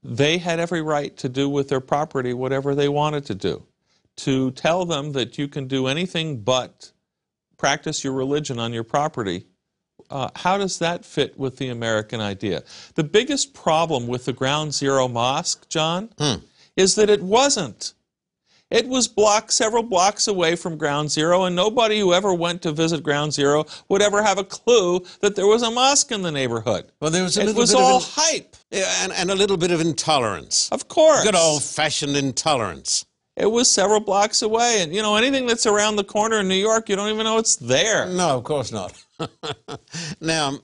they 0.03 0.37
had 0.37 0.59
every 0.59 0.81
right 0.81 1.15
to 1.17 1.29
do 1.29 1.47
with 1.49 1.69
their 1.69 1.79
property 1.81 2.33
whatever 2.33 2.75
they 2.75 2.89
wanted 2.89 3.25
to 3.25 3.35
do. 3.35 3.65
To 4.17 4.51
tell 4.51 4.85
them 4.85 5.11
that 5.13 5.37
you 5.37 5.47
can 5.47 5.67
do 5.67 5.85
anything 5.87 6.41
but 6.41 6.91
practice 7.57 8.03
your 8.03 8.13
religion 8.13 8.59
on 8.59 8.73
your 8.73 8.83
property, 8.83 9.45
uh, 10.09 10.29
how 10.35 10.57
does 10.57 10.79
that 10.79 11.05
fit 11.05 11.37
with 11.37 11.57
the 11.57 11.69
American 11.69 12.21
idea? 12.21 12.63
The 12.95 13.03
biggest 13.03 13.53
problem 13.53 14.07
with 14.07 14.25
the 14.25 14.33
Ground 14.33 14.73
Zero 14.73 15.07
Mosque, 15.07 15.67
John, 15.69 16.09
is 16.75 16.95
that 16.95 17.09
it 17.09 17.21
wasn't. 17.21 17.93
It 18.69 18.85
was 18.89 19.07
blocked 19.07 19.53
several 19.53 19.81
blocks 19.83 20.27
away 20.27 20.57
from 20.57 20.77
Ground 20.77 21.09
Zero, 21.09 21.45
and 21.45 21.55
nobody 21.55 21.99
who 22.01 22.13
ever 22.13 22.33
went 22.33 22.61
to 22.63 22.73
visit 22.73 23.01
Ground 23.01 23.31
Zero 23.33 23.65
would 23.87 24.01
ever 24.01 24.21
have 24.21 24.37
a 24.37 24.43
clue 24.43 25.05
that 25.21 25.37
there 25.37 25.47
was 25.47 25.63
a 25.63 25.71
mosque 25.71 26.11
in 26.11 26.21
the 26.21 26.31
neighborhood. 26.33 26.91
Well, 26.99 27.09
there 27.09 27.23
was 27.23 27.37
a 27.37 27.43
it 27.43 27.45
little 27.45 27.61
was 27.61 27.71
bit 27.71 27.79
all 27.79 27.97
of 27.97 28.03
in- 28.03 28.09
hype, 28.15 28.55
Yeah, 28.69 28.91
and, 29.03 29.13
and 29.13 29.31
a 29.31 29.35
little 29.35 29.55
bit 29.55 29.71
of 29.71 29.79
intolerance. 29.79 30.67
of 30.73 30.89
course. 30.89 31.23
Good 31.23 31.33
old 31.35 31.63
fashioned 31.63 32.17
intolerance. 32.17 33.05
It 33.37 33.51
was 33.51 33.69
several 33.69 33.99
blocks 33.99 34.41
away, 34.41 34.81
and 34.81 34.95
you 34.95 35.03
know 35.03 35.15
anything 35.15 35.45
that's 35.45 35.67
around 35.67 35.95
the 35.95 36.03
corner 36.03 36.39
in 36.39 36.47
New 36.47 36.55
York, 36.55 36.89
you 36.89 36.95
don't 36.95 37.09
even 37.09 37.23
know 37.23 37.37
it's 37.37 37.55
there. 37.55 38.07
No, 38.07 38.35
of 38.35 38.43
course 38.43 38.71
not. 38.71 38.93
now, 40.21 40.57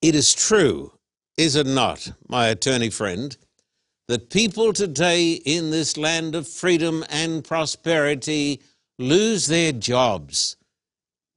it 0.00 0.14
is 0.14 0.32
true, 0.32 0.92
is 1.36 1.56
it 1.56 1.66
not, 1.66 2.10
my 2.26 2.46
attorney 2.46 2.88
friend, 2.88 3.36
that 4.08 4.30
people 4.30 4.72
today 4.72 5.32
in 5.32 5.70
this 5.70 5.98
land 5.98 6.34
of 6.34 6.48
freedom 6.48 7.04
and 7.10 7.44
prosperity 7.44 8.62
lose 8.98 9.46
their 9.46 9.72
jobs 9.72 10.56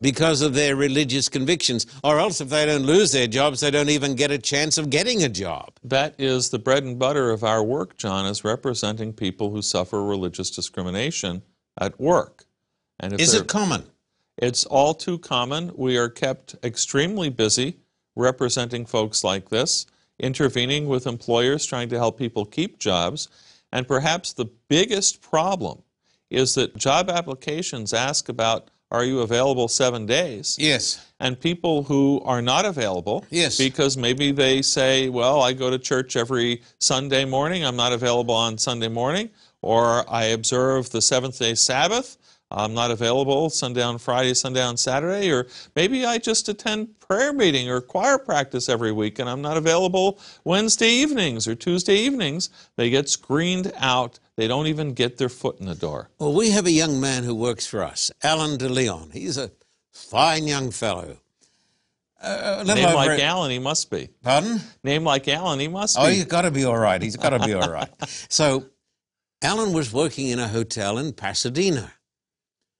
because 0.04 0.42
of 0.42 0.54
their 0.54 0.76
religious 0.76 1.30
convictions, 1.30 1.88
or 2.04 2.20
else 2.20 2.42
if 2.42 2.50
they 2.50 2.66
don't 2.66 2.84
lose 2.84 3.14
their 3.14 3.26
jobs, 3.26 3.62
they 3.62 3.72
don't 3.72 3.90
even 3.90 4.16
get 4.16 4.32
a 4.32 4.38
chance 4.38 4.78
of 4.78 4.90
getting 4.90 5.24
a 5.24 5.30
job. 5.30 5.72
That 5.82 6.14
is 6.20 6.50
the 6.50 6.60
bread 6.60 6.84
and 6.84 7.00
butter 7.00 7.32
of 7.32 7.44
our 7.44 7.64
work, 7.64 7.98
John, 7.98 8.26
is 8.26 8.44
representing 8.44 9.14
people 9.14 9.50
who 9.50 9.62
suffer 9.62 10.04
religious 10.04 10.52
discrimination 10.52 11.42
at 11.80 11.98
work. 12.00 12.46
And 13.00 13.20
Is 13.20 13.34
it 13.34 13.48
common? 13.48 13.86
It's 14.38 14.66
all 14.66 14.94
too 14.94 15.18
common. 15.18 15.72
We 15.76 15.98
are 15.98 16.10
kept 16.10 16.58
extremely 16.64 17.30
busy 17.30 17.78
representing 18.16 18.86
folks 18.86 19.24
like 19.24 19.50
this, 19.50 19.86
intervening 20.20 20.88
with 20.88 21.08
employers, 21.08 21.66
trying 21.66 21.90
to 21.90 21.98
help 21.98 22.20
people 22.20 22.46
keep 22.46 22.78
jobs. 22.78 23.30
And 23.72 23.88
perhaps 23.88 24.34
the 24.34 24.50
biggest 24.68 25.22
problem 25.22 25.84
is 26.30 26.56
that 26.56 26.76
job 26.76 27.10
applications 27.10 27.94
ask 27.94 28.28
about 28.28 28.70
are 28.94 29.04
you 29.04 29.22
available 29.22 29.68
seven 29.68 30.06
days? 30.06 30.56
Yes. 30.60 31.04
And 31.20 31.40
people 31.40 31.84
who 31.84 32.22
are 32.26 32.42
not 32.42 32.64
available, 32.66 33.26
Yes. 33.32 33.58
because 33.58 33.98
maybe 33.98 34.32
they 34.32 34.62
say, 34.62 35.10
well, 35.10 35.42
I 35.42 35.54
go 35.54 35.70
to 35.70 35.80
church 35.80 36.16
every 36.16 36.62
Sunday 36.80 37.26
morning, 37.26 37.66
I'm 37.66 37.76
not 37.76 37.92
available 37.92 38.36
on 38.36 38.58
Sunday 38.58 38.90
morning, 38.90 39.30
or 39.62 40.06
I 40.10 40.26
observe 40.26 40.92
the 40.92 41.02
seventh 41.02 41.40
day 41.40 41.56
Sabbath, 41.56 42.18
I'm 42.52 42.76
not 42.76 42.92
available 42.92 43.50
Sunday 43.50 43.82
on 43.82 43.98
Friday, 43.98 44.36
Sunday 44.36 44.62
on 44.62 44.78
Saturday, 44.78 45.32
or 45.32 45.48
maybe 45.76 46.06
I 46.06 46.20
just 46.20 46.48
attend 46.50 47.00
prayer 47.00 47.34
meeting 47.34 47.68
or 47.68 47.82
choir 47.82 48.20
practice 48.20 48.70
every 48.70 48.92
week 48.92 49.18
and 49.18 49.28
I'm 49.28 49.42
not 49.42 49.58
available 49.58 50.20
Wednesday 50.44 50.90
evenings 50.90 51.48
or 51.48 51.56
Tuesday 51.56 51.96
evenings. 51.98 52.52
They 52.76 52.92
get 52.92 53.10
screened 53.10 53.72
out. 53.78 54.20
They 54.36 54.48
don't 54.48 54.68
even 54.68 54.94
get 54.94 55.18
their 55.18 55.30
foot 55.30 55.60
in 55.60 55.68
the 55.68 55.76
door. 55.76 56.10
Well, 56.20 56.34
we 56.34 56.50
have 56.52 56.66
a 56.66 56.72
young 56.72 57.00
man 57.00 57.24
who 57.24 57.36
works 57.36 57.68
for 57.68 57.84
us, 57.84 58.12
Alan 58.24 58.58
de 58.58 58.68
Leon. 58.68 59.12
He's 59.14 59.38
a 59.38 59.52
fine 59.92 60.48
young 60.48 60.72
fellow. 60.72 61.18
Uh, 62.22 62.64
Name 62.66 62.86
over 62.86 62.96
like 62.96 63.20
Alan, 63.20 63.52
he 63.52 63.60
must 63.60 63.92
be. 63.92 64.10
Pardon? 64.24 64.62
Name 64.84 65.04
like 65.04 65.28
Alan, 65.28 65.60
he 65.60 65.68
must 65.68 65.98
Oh, 66.00 66.08
be. 66.08 66.16
he's 66.16 66.26
got 66.26 66.44
to 66.44 66.52
be 66.52 66.64
all 66.64 66.78
right. 66.78 67.02
He's 67.02 67.18
got 67.18 67.32
to 67.32 67.40
be 67.40 67.54
all 67.54 67.70
right. 67.70 67.90
So, 68.30 68.66
Alan 69.42 69.74
was 69.74 69.92
working 69.92 70.30
in 70.30 70.40
a 70.40 70.48
hotel 70.48 70.98
in 70.98 71.12
Pasadena. 71.14 71.92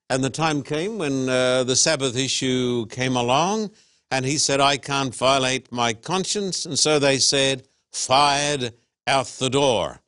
And 0.10 0.24
the 0.24 0.30
time 0.30 0.64
came 0.64 0.98
when 0.98 1.28
uh, 1.28 1.66
the 1.66 1.76
Sabbath 1.76 2.16
issue 2.16 2.86
came 2.88 3.16
along, 3.18 3.72
and 4.10 4.26
he 4.26 4.38
said, 4.38 4.62
I 4.62 4.78
can't 4.78 5.14
violate 5.14 5.72
my 5.72 5.92
conscience. 5.94 6.66
And 6.66 6.80
so 6.80 6.98
they 7.00 7.18
said, 7.18 7.68
fired 7.92 8.74
out 9.08 9.26
the 9.26 9.50
door. 9.50 10.00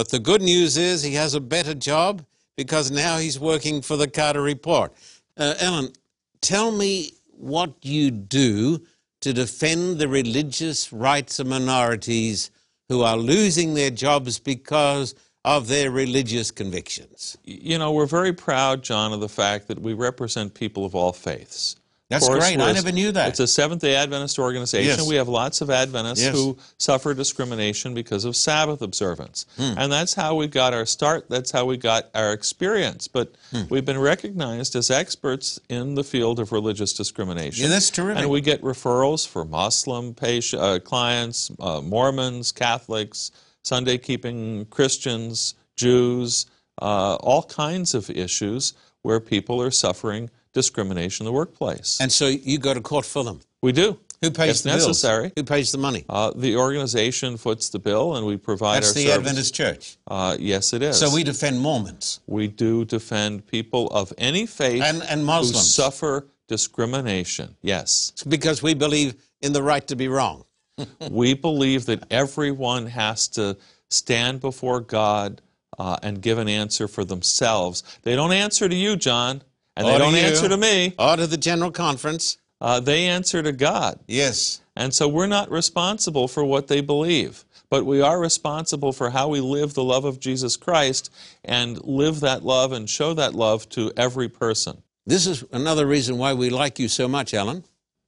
But 0.00 0.08
the 0.08 0.18
good 0.18 0.40
news 0.40 0.78
is 0.78 1.02
he 1.02 1.12
has 1.16 1.34
a 1.34 1.40
better 1.40 1.74
job 1.74 2.24
because 2.56 2.90
now 2.90 3.18
he's 3.18 3.38
working 3.38 3.82
for 3.82 3.98
the 3.98 4.08
Carter 4.08 4.40
Report. 4.40 4.94
Uh, 5.36 5.52
Alan, 5.60 5.92
tell 6.40 6.72
me 6.72 7.12
what 7.32 7.74
you 7.82 8.10
do 8.10 8.80
to 9.20 9.34
defend 9.34 9.98
the 9.98 10.08
religious 10.08 10.90
rights 10.90 11.38
of 11.38 11.48
minorities 11.48 12.50
who 12.88 13.02
are 13.02 13.18
losing 13.18 13.74
their 13.74 13.90
jobs 13.90 14.38
because 14.38 15.14
of 15.44 15.68
their 15.68 15.90
religious 15.90 16.50
convictions. 16.50 17.36
You 17.44 17.76
know, 17.76 17.92
we're 17.92 18.06
very 18.06 18.32
proud, 18.32 18.82
John, 18.82 19.12
of 19.12 19.20
the 19.20 19.28
fact 19.28 19.68
that 19.68 19.80
we 19.80 19.92
represent 19.92 20.54
people 20.54 20.86
of 20.86 20.94
all 20.94 21.12
faiths. 21.12 21.76
That's 22.10 22.28
great. 22.28 22.60
I 22.60 22.72
never 22.72 22.90
knew 22.90 23.12
that. 23.12 23.28
It's 23.28 23.40
a 23.40 23.46
Seventh 23.46 23.82
day 23.82 23.94
Adventist 23.94 24.38
organization. 24.38 24.98
Yes. 24.98 25.06
We 25.08 25.14
have 25.14 25.28
lots 25.28 25.60
of 25.60 25.70
Adventists 25.70 26.20
Yes. 26.24 26.34
who 26.34 26.58
suffer 26.76 27.14
discrimination 27.14 27.94
because 27.94 28.24
of 28.24 28.34
Sabbath 28.34 28.82
observance. 28.82 29.46
Hmm. 29.56 29.74
And 29.78 29.92
that's 29.92 30.14
how 30.14 30.34
we 30.34 30.48
got 30.48 30.74
our 30.74 30.86
start. 30.86 31.26
That's 31.30 31.52
how 31.52 31.64
we 31.66 31.76
got 31.76 32.10
our 32.12 32.32
experience. 32.32 33.06
But 33.06 33.32
Hmm. 33.52 33.62
we've 33.70 33.84
been 33.84 33.98
recognized 34.00 34.74
as 34.74 34.90
experts 34.90 35.60
in 35.68 35.94
the 35.94 36.02
field 36.02 36.40
of 36.40 36.50
religious 36.50 36.92
discrimination. 36.92 37.62
Yeah, 37.62 37.68
that's 37.70 37.90
terrific. 37.90 38.22
And 38.22 38.30
we 38.30 38.40
get 38.40 38.60
referrals 38.60 39.24
for 39.26 39.44
Muslim 39.44 40.12
patient, 40.14 40.60
uh, 40.60 40.78
clients, 40.80 41.50
uh, 41.60 41.80
Mormons, 41.80 42.50
Catholics, 42.50 43.30
Sunday 43.62 43.98
keeping 43.98 44.64
Christians, 44.66 45.54
Jews, 45.76 46.46
uh, 46.82 47.14
all 47.20 47.44
kinds 47.44 47.94
of 47.94 48.10
issues 48.10 48.72
where 49.02 49.20
people 49.20 49.62
are 49.62 49.70
suffering 49.70 50.28
discrimination 50.52 51.24
in 51.24 51.32
the 51.32 51.36
workplace. 51.36 51.98
And 52.00 52.10
so 52.10 52.26
you 52.26 52.58
go 52.58 52.74
to 52.74 52.80
court 52.80 53.06
for 53.06 53.24
them. 53.24 53.40
we 53.62 53.72
do. 53.72 53.98
Who 54.22 54.30
pays 54.30 54.58
if 54.58 54.62
the 54.64 54.70
bills? 54.70 54.86
necessary. 54.86 55.32
Who 55.34 55.44
pays 55.44 55.72
the 55.72 55.78
money? 55.78 56.04
Uh, 56.06 56.32
the 56.36 56.56
organization 56.56 57.38
foots 57.38 57.70
the 57.70 57.78
bill, 57.78 58.16
and 58.16 58.26
we 58.26 58.36
provide 58.36 58.82
That's 58.82 58.92
the 58.92 59.06
service. 59.06 59.16
Adventist 59.16 59.54
Church. 59.54 59.96
Uh, 60.06 60.36
yes, 60.38 60.74
it 60.74 60.82
is. 60.82 60.98
So 60.98 61.12
we 61.12 61.24
defend 61.24 61.58
Mormons 61.58 62.20
we 62.26 62.46
do 62.46 62.84
defend 62.84 63.46
people 63.46 63.88
of 63.88 64.12
any 64.18 64.44
faith 64.44 64.82
and, 64.82 65.02
and 65.04 65.20
who 65.20 65.26
Muslims 65.26 65.74
suffer 65.74 66.26
discrimination. 66.48 67.56
Yes, 67.62 68.12
because 68.28 68.62
we 68.62 68.74
believe 68.74 69.14
in 69.40 69.54
the 69.54 69.62
right 69.62 69.86
to 69.88 69.96
be 69.96 70.08
wrong. 70.08 70.44
we 71.10 71.32
believe 71.32 71.86
that 71.86 72.04
everyone 72.10 72.86
has 72.86 73.26
to 73.28 73.56
stand 73.88 74.40
before 74.40 74.80
God 74.80 75.40
uh, 75.78 75.96
and 76.02 76.20
give 76.20 76.36
an 76.36 76.48
answer 76.48 76.88
for 76.88 77.06
themselves. 77.06 77.82
They 78.02 78.14
don't 78.16 78.32
answer 78.32 78.68
to 78.68 78.74
you, 78.74 78.96
John, 78.96 79.42
and 79.80 79.88
Or 79.88 79.92
they 79.92 79.98
don't 79.98 80.14
you. 80.14 80.20
answer 80.20 80.48
to 80.48 80.56
me. 80.56 80.94
Or 80.98 81.16
to 81.16 81.26
the 81.26 81.36
General 81.36 81.70
Conference. 81.70 82.36
Uh, 82.60 82.78
they 82.80 83.06
answer 83.06 83.42
to 83.42 83.52
God. 83.52 83.98
Yes. 84.06 84.60
And 84.76 84.92
so 84.94 85.08
we're 85.08 85.26
not 85.26 85.50
responsible 85.50 86.28
for 86.28 86.44
what 86.44 86.68
they 86.68 86.80
believe, 86.82 87.44
but 87.70 87.86
we 87.86 88.02
are 88.02 88.20
responsible 88.20 88.92
for 88.92 89.10
how 89.10 89.28
we 89.28 89.40
live 89.40 89.72
the 89.74 89.82
love 89.84 90.04
of 90.04 90.20
Jesus 90.20 90.56
Christ 90.56 91.10
and 91.44 91.82
live 91.84 92.20
that 92.20 92.44
love 92.44 92.72
and 92.72 92.88
show 92.88 93.14
that 93.14 93.34
love 93.34 93.68
to 93.70 93.92
every 93.96 94.28
person. 94.28 94.82
This 95.06 95.26
is 95.26 95.42
another 95.52 95.86
reason 95.86 96.18
why 96.18 96.34
we 96.34 96.50
like 96.50 96.78
you 96.78 96.88
so 96.88 97.08
much, 97.08 97.32
Alan, 97.32 97.64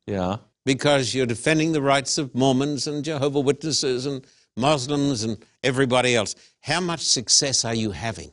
Yeah. 0.07 0.37
because 0.67 1.15
you're 1.15 1.27
defending 1.27 1.73
the 1.73 1.83
rights 1.83 2.19
of 2.19 2.35
Mormons 2.35 2.87
and 2.87 3.03
Jehovah 3.05 3.41
Witnesses 3.41 4.05
and 4.05 4.25
Muslims 4.57 5.23
and 5.25 5.39
everybody 5.65 6.15
else. 6.15 6.35
How 6.61 6.81
much 6.81 7.01
success 7.01 7.65
are 7.65 7.75
you 7.75 7.93
having? 7.93 8.33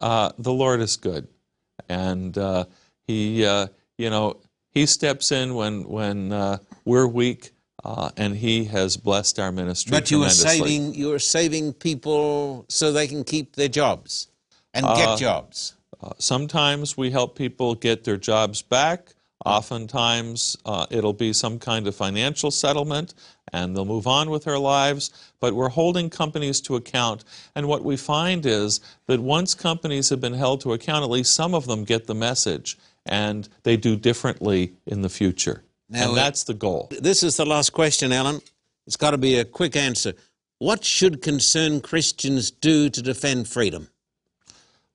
Uh, 0.00 0.32
the 0.38 0.52
Lord 0.52 0.80
is 0.80 0.96
good. 0.96 1.28
And 1.88 2.36
uh, 2.36 2.64
He, 3.06 3.44
uh, 3.44 3.68
you 3.98 4.10
know, 4.10 4.38
He 4.70 4.86
steps 4.86 5.32
in 5.32 5.54
when, 5.54 5.88
when 5.88 6.32
uh, 6.32 6.58
we're 6.84 7.06
weak, 7.06 7.52
uh, 7.84 8.10
and 8.16 8.36
He 8.36 8.64
has 8.64 8.96
blessed 8.96 9.38
our 9.38 9.52
ministry 9.52 9.90
But 9.90 10.10
you 10.10 10.22
are 10.22 10.30
saving 10.30 10.94
you 10.94 11.12
are 11.12 11.18
saving 11.18 11.72
people 11.74 12.64
so 12.68 12.92
they 12.92 13.06
can 13.06 13.24
keep 13.24 13.56
their 13.56 13.68
jobs 13.68 14.28
and 14.74 14.86
get 14.86 15.18
jobs. 15.18 15.74
Uh, 16.02 16.10
sometimes 16.18 16.96
we 16.96 17.10
help 17.10 17.36
people 17.36 17.74
get 17.74 18.04
their 18.04 18.16
jobs 18.16 18.62
back. 18.62 19.14
Oftentimes 19.44 20.56
uh, 20.64 20.86
it'll 20.90 21.12
be 21.12 21.32
some 21.32 21.58
kind 21.58 21.86
of 21.86 21.96
financial 21.96 22.50
settlement 22.50 23.14
and 23.52 23.76
they'll 23.76 23.84
move 23.84 24.06
on 24.06 24.30
with 24.30 24.44
their 24.44 24.58
lives. 24.58 25.10
But 25.40 25.54
we're 25.54 25.68
holding 25.68 26.10
companies 26.10 26.60
to 26.62 26.76
account. 26.76 27.24
And 27.54 27.68
what 27.68 27.84
we 27.84 27.96
find 27.96 28.46
is 28.46 28.80
that 29.06 29.20
once 29.20 29.54
companies 29.54 30.08
have 30.08 30.20
been 30.20 30.34
held 30.34 30.60
to 30.62 30.72
account, 30.72 31.04
at 31.04 31.10
least 31.10 31.34
some 31.34 31.54
of 31.54 31.66
them 31.66 31.84
get 31.84 32.06
the 32.06 32.14
message 32.14 32.78
and 33.06 33.48
they 33.64 33.76
do 33.76 33.96
differently 33.96 34.74
in 34.86 35.02
the 35.02 35.08
future. 35.08 35.64
Now, 35.88 36.02
and 36.02 36.12
uh, 36.12 36.14
that's 36.14 36.44
the 36.44 36.54
goal. 36.54 36.88
This 37.00 37.22
is 37.22 37.36
the 37.36 37.44
last 37.46 37.70
question, 37.70 38.12
Alan. 38.12 38.40
It's 38.86 38.96
got 38.96 39.10
to 39.10 39.18
be 39.18 39.38
a 39.38 39.44
quick 39.44 39.76
answer. 39.76 40.14
What 40.58 40.84
should 40.84 41.22
concerned 41.22 41.82
Christians 41.82 42.50
do 42.50 42.88
to 42.88 43.02
defend 43.02 43.48
freedom? 43.48 43.88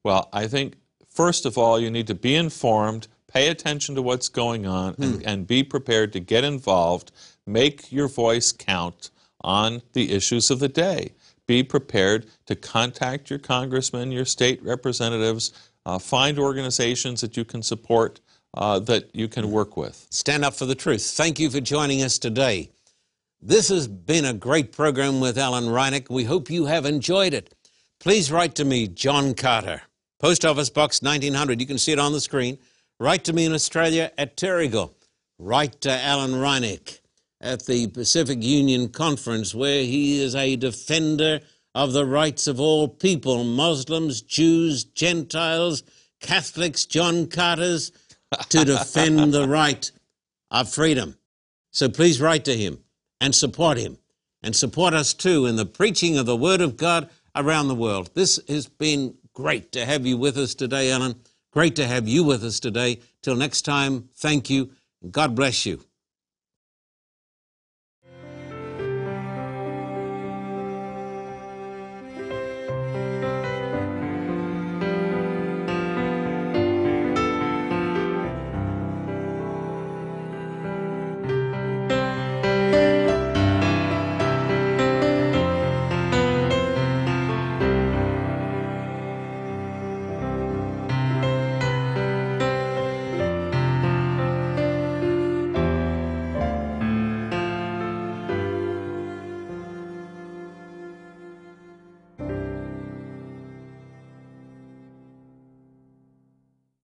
Well, 0.04 0.30
I 0.32 0.48
think 0.48 0.76
first 1.10 1.46
of 1.46 1.58
all, 1.58 1.80
you 1.80 1.92
need 1.92 2.08
to 2.08 2.16
be 2.16 2.36
informed, 2.36 3.08
pay 3.28 3.50
attention 3.50 3.96
to 3.96 4.02
what's 4.02 4.30
going 4.30 4.66
on, 4.66 4.96
and, 5.00 5.16
hmm. 5.16 5.28
and 5.28 5.48
be 5.48 5.64
prepared 5.64 6.14
to 6.14 6.20
get 6.20 6.44
involved. 6.44 7.12
Make 7.48 7.94
your 7.94 8.10
voice 8.10 8.52
count 8.52 9.10
on 9.42 9.82
the 9.94 10.12
issues 10.12 10.52
of 10.52 10.60
the 10.60 10.68
day. 10.68 11.14
Be 11.48 11.64
prepared 11.64 12.28
to 12.46 12.56
contact 12.56 13.30
your 13.30 13.40
congressmen, 13.40 14.12
your 14.12 14.26
state 14.26 14.62
representatives, 14.62 15.54
uh, 15.86 15.98
find 15.98 16.38
organizations 16.38 17.22
that 17.22 17.38
you 17.38 17.46
can 17.46 17.64
support, 17.64 18.20
uh, 18.54 18.80
that 18.80 19.16
you 19.16 19.30
can 19.30 19.50
work 19.50 19.78
with. 19.78 20.06
Stand 20.10 20.44
up 20.44 20.56
for 20.56 20.66
the 20.66 20.76
truth. 20.76 21.10
Thank 21.12 21.40
you 21.40 21.50
for 21.50 21.62
joining 21.62 22.04
us 22.04 22.20
today. 22.20 22.70
This 23.42 23.70
has 23.70 23.88
been 23.88 24.26
a 24.26 24.34
great 24.34 24.74
program 24.74 25.22
with 25.22 25.38
Alan 25.38 25.70
Reinach. 25.70 26.10
We 26.10 26.26
hope 26.26 26.50
you 26.50 26.66
have 26.66 26.86
enjoyed 26.86 27.34
it. 27.34 27.54
Please 28.02 28.30
write 28.30 28.56
to 28.56 28.66
me, 28.66 28.90
John 28.90 29.34
Carter, 29.34 29.84
Post 30.20 30.44
Office 30.44 30.70
Box 30.70 31.02
1900. 31.02 31.62
You 31.62 31.68
can 31.68 31.78
see 31.78 31.94
it 31.94 32.00
on 32.00 32.12
the 32.12 32.20
screen. 32.20 32.58
Write 33.00 33.24
to 33.24 33.34
me 33.34 33.46
in 33.46 33.54
Australia 33.54 34.12
at 34.18 34.36
Terrigal. 34.36 34.92
Write 35.40 35.80
to 35.82 35.92
Alan 35.92 36.34
Reinach 36.34 37.00
at 37.40 37.66
the 37.66 37.88
Pacific 37.88 38.42
Union 38.42 38.90
Conference, 38.90 39.54
where 39.54 39.84
he 39.84 40.22
is 40.22 40.36
a 40.36 40.56
defender 40.56 41.40
of 41.76 41.94
the 41.94 42.06
rights 42.06 42.48
of 42.48 42.60
all 42.60 42.88
people 42.88 43.44
Muslims, 43.44 44.22
Jews, 44.22 44.84
Gentiles, 44.84 45.84
Catholics, 46.20 46.86
John 46.86 47.28
Carters, 47.28 47.92
to 48.50 48.66
defend 48.66 49.34
the 49.34 49.48
right 49.48 49.92
of 50.50 50.72
freedom. 50.72 51.18
So 51.72 51.90
please 51.90 52.20
write 52.20 52.46
to 52.46 52.58
him 52.58 52.80
and 53.22 53.36
support 53.36 53.78
him 53.78 53.98
and 54.42 54.56
support 54.56 54.94
us 54.94 55.14
too 55.14 55.46
in 55.46 55.56
the 55.56 55.66
preaching 55.66 56.18
of 56.18 56.26
the 56.26 56.36
Word 56.36 56.62
of 56.62 56.78
God 56.78 57.10
around 57.36 57.68
the 57.68 57.76
world. 57.76 58.10
This 58.14 58.40
has 58.48 58.68
been 58.68 59.16
great 59.34 59.72
to 59.74 59.86
have 59.86 60.06
you 60.06 60.18
with 60.18 60.38
us 60.38 60.56
today, 60.56 60.92
Alan. 60.92 61.16
Great 61.52 61.76
to 61.76 61.88
have 61.88 62.08
you 62.08 62.24
with 62.24 62.44
us 62.44 62.60
today. 62.60 63.00
Till 63.22 63.36
next 63.36 63.62
time, 63.62 64.10
thank 64.16 64.50
you. 64.50 64.72
God 65.12 65.36
bless 65.36 65.66
you. 65.66 65.87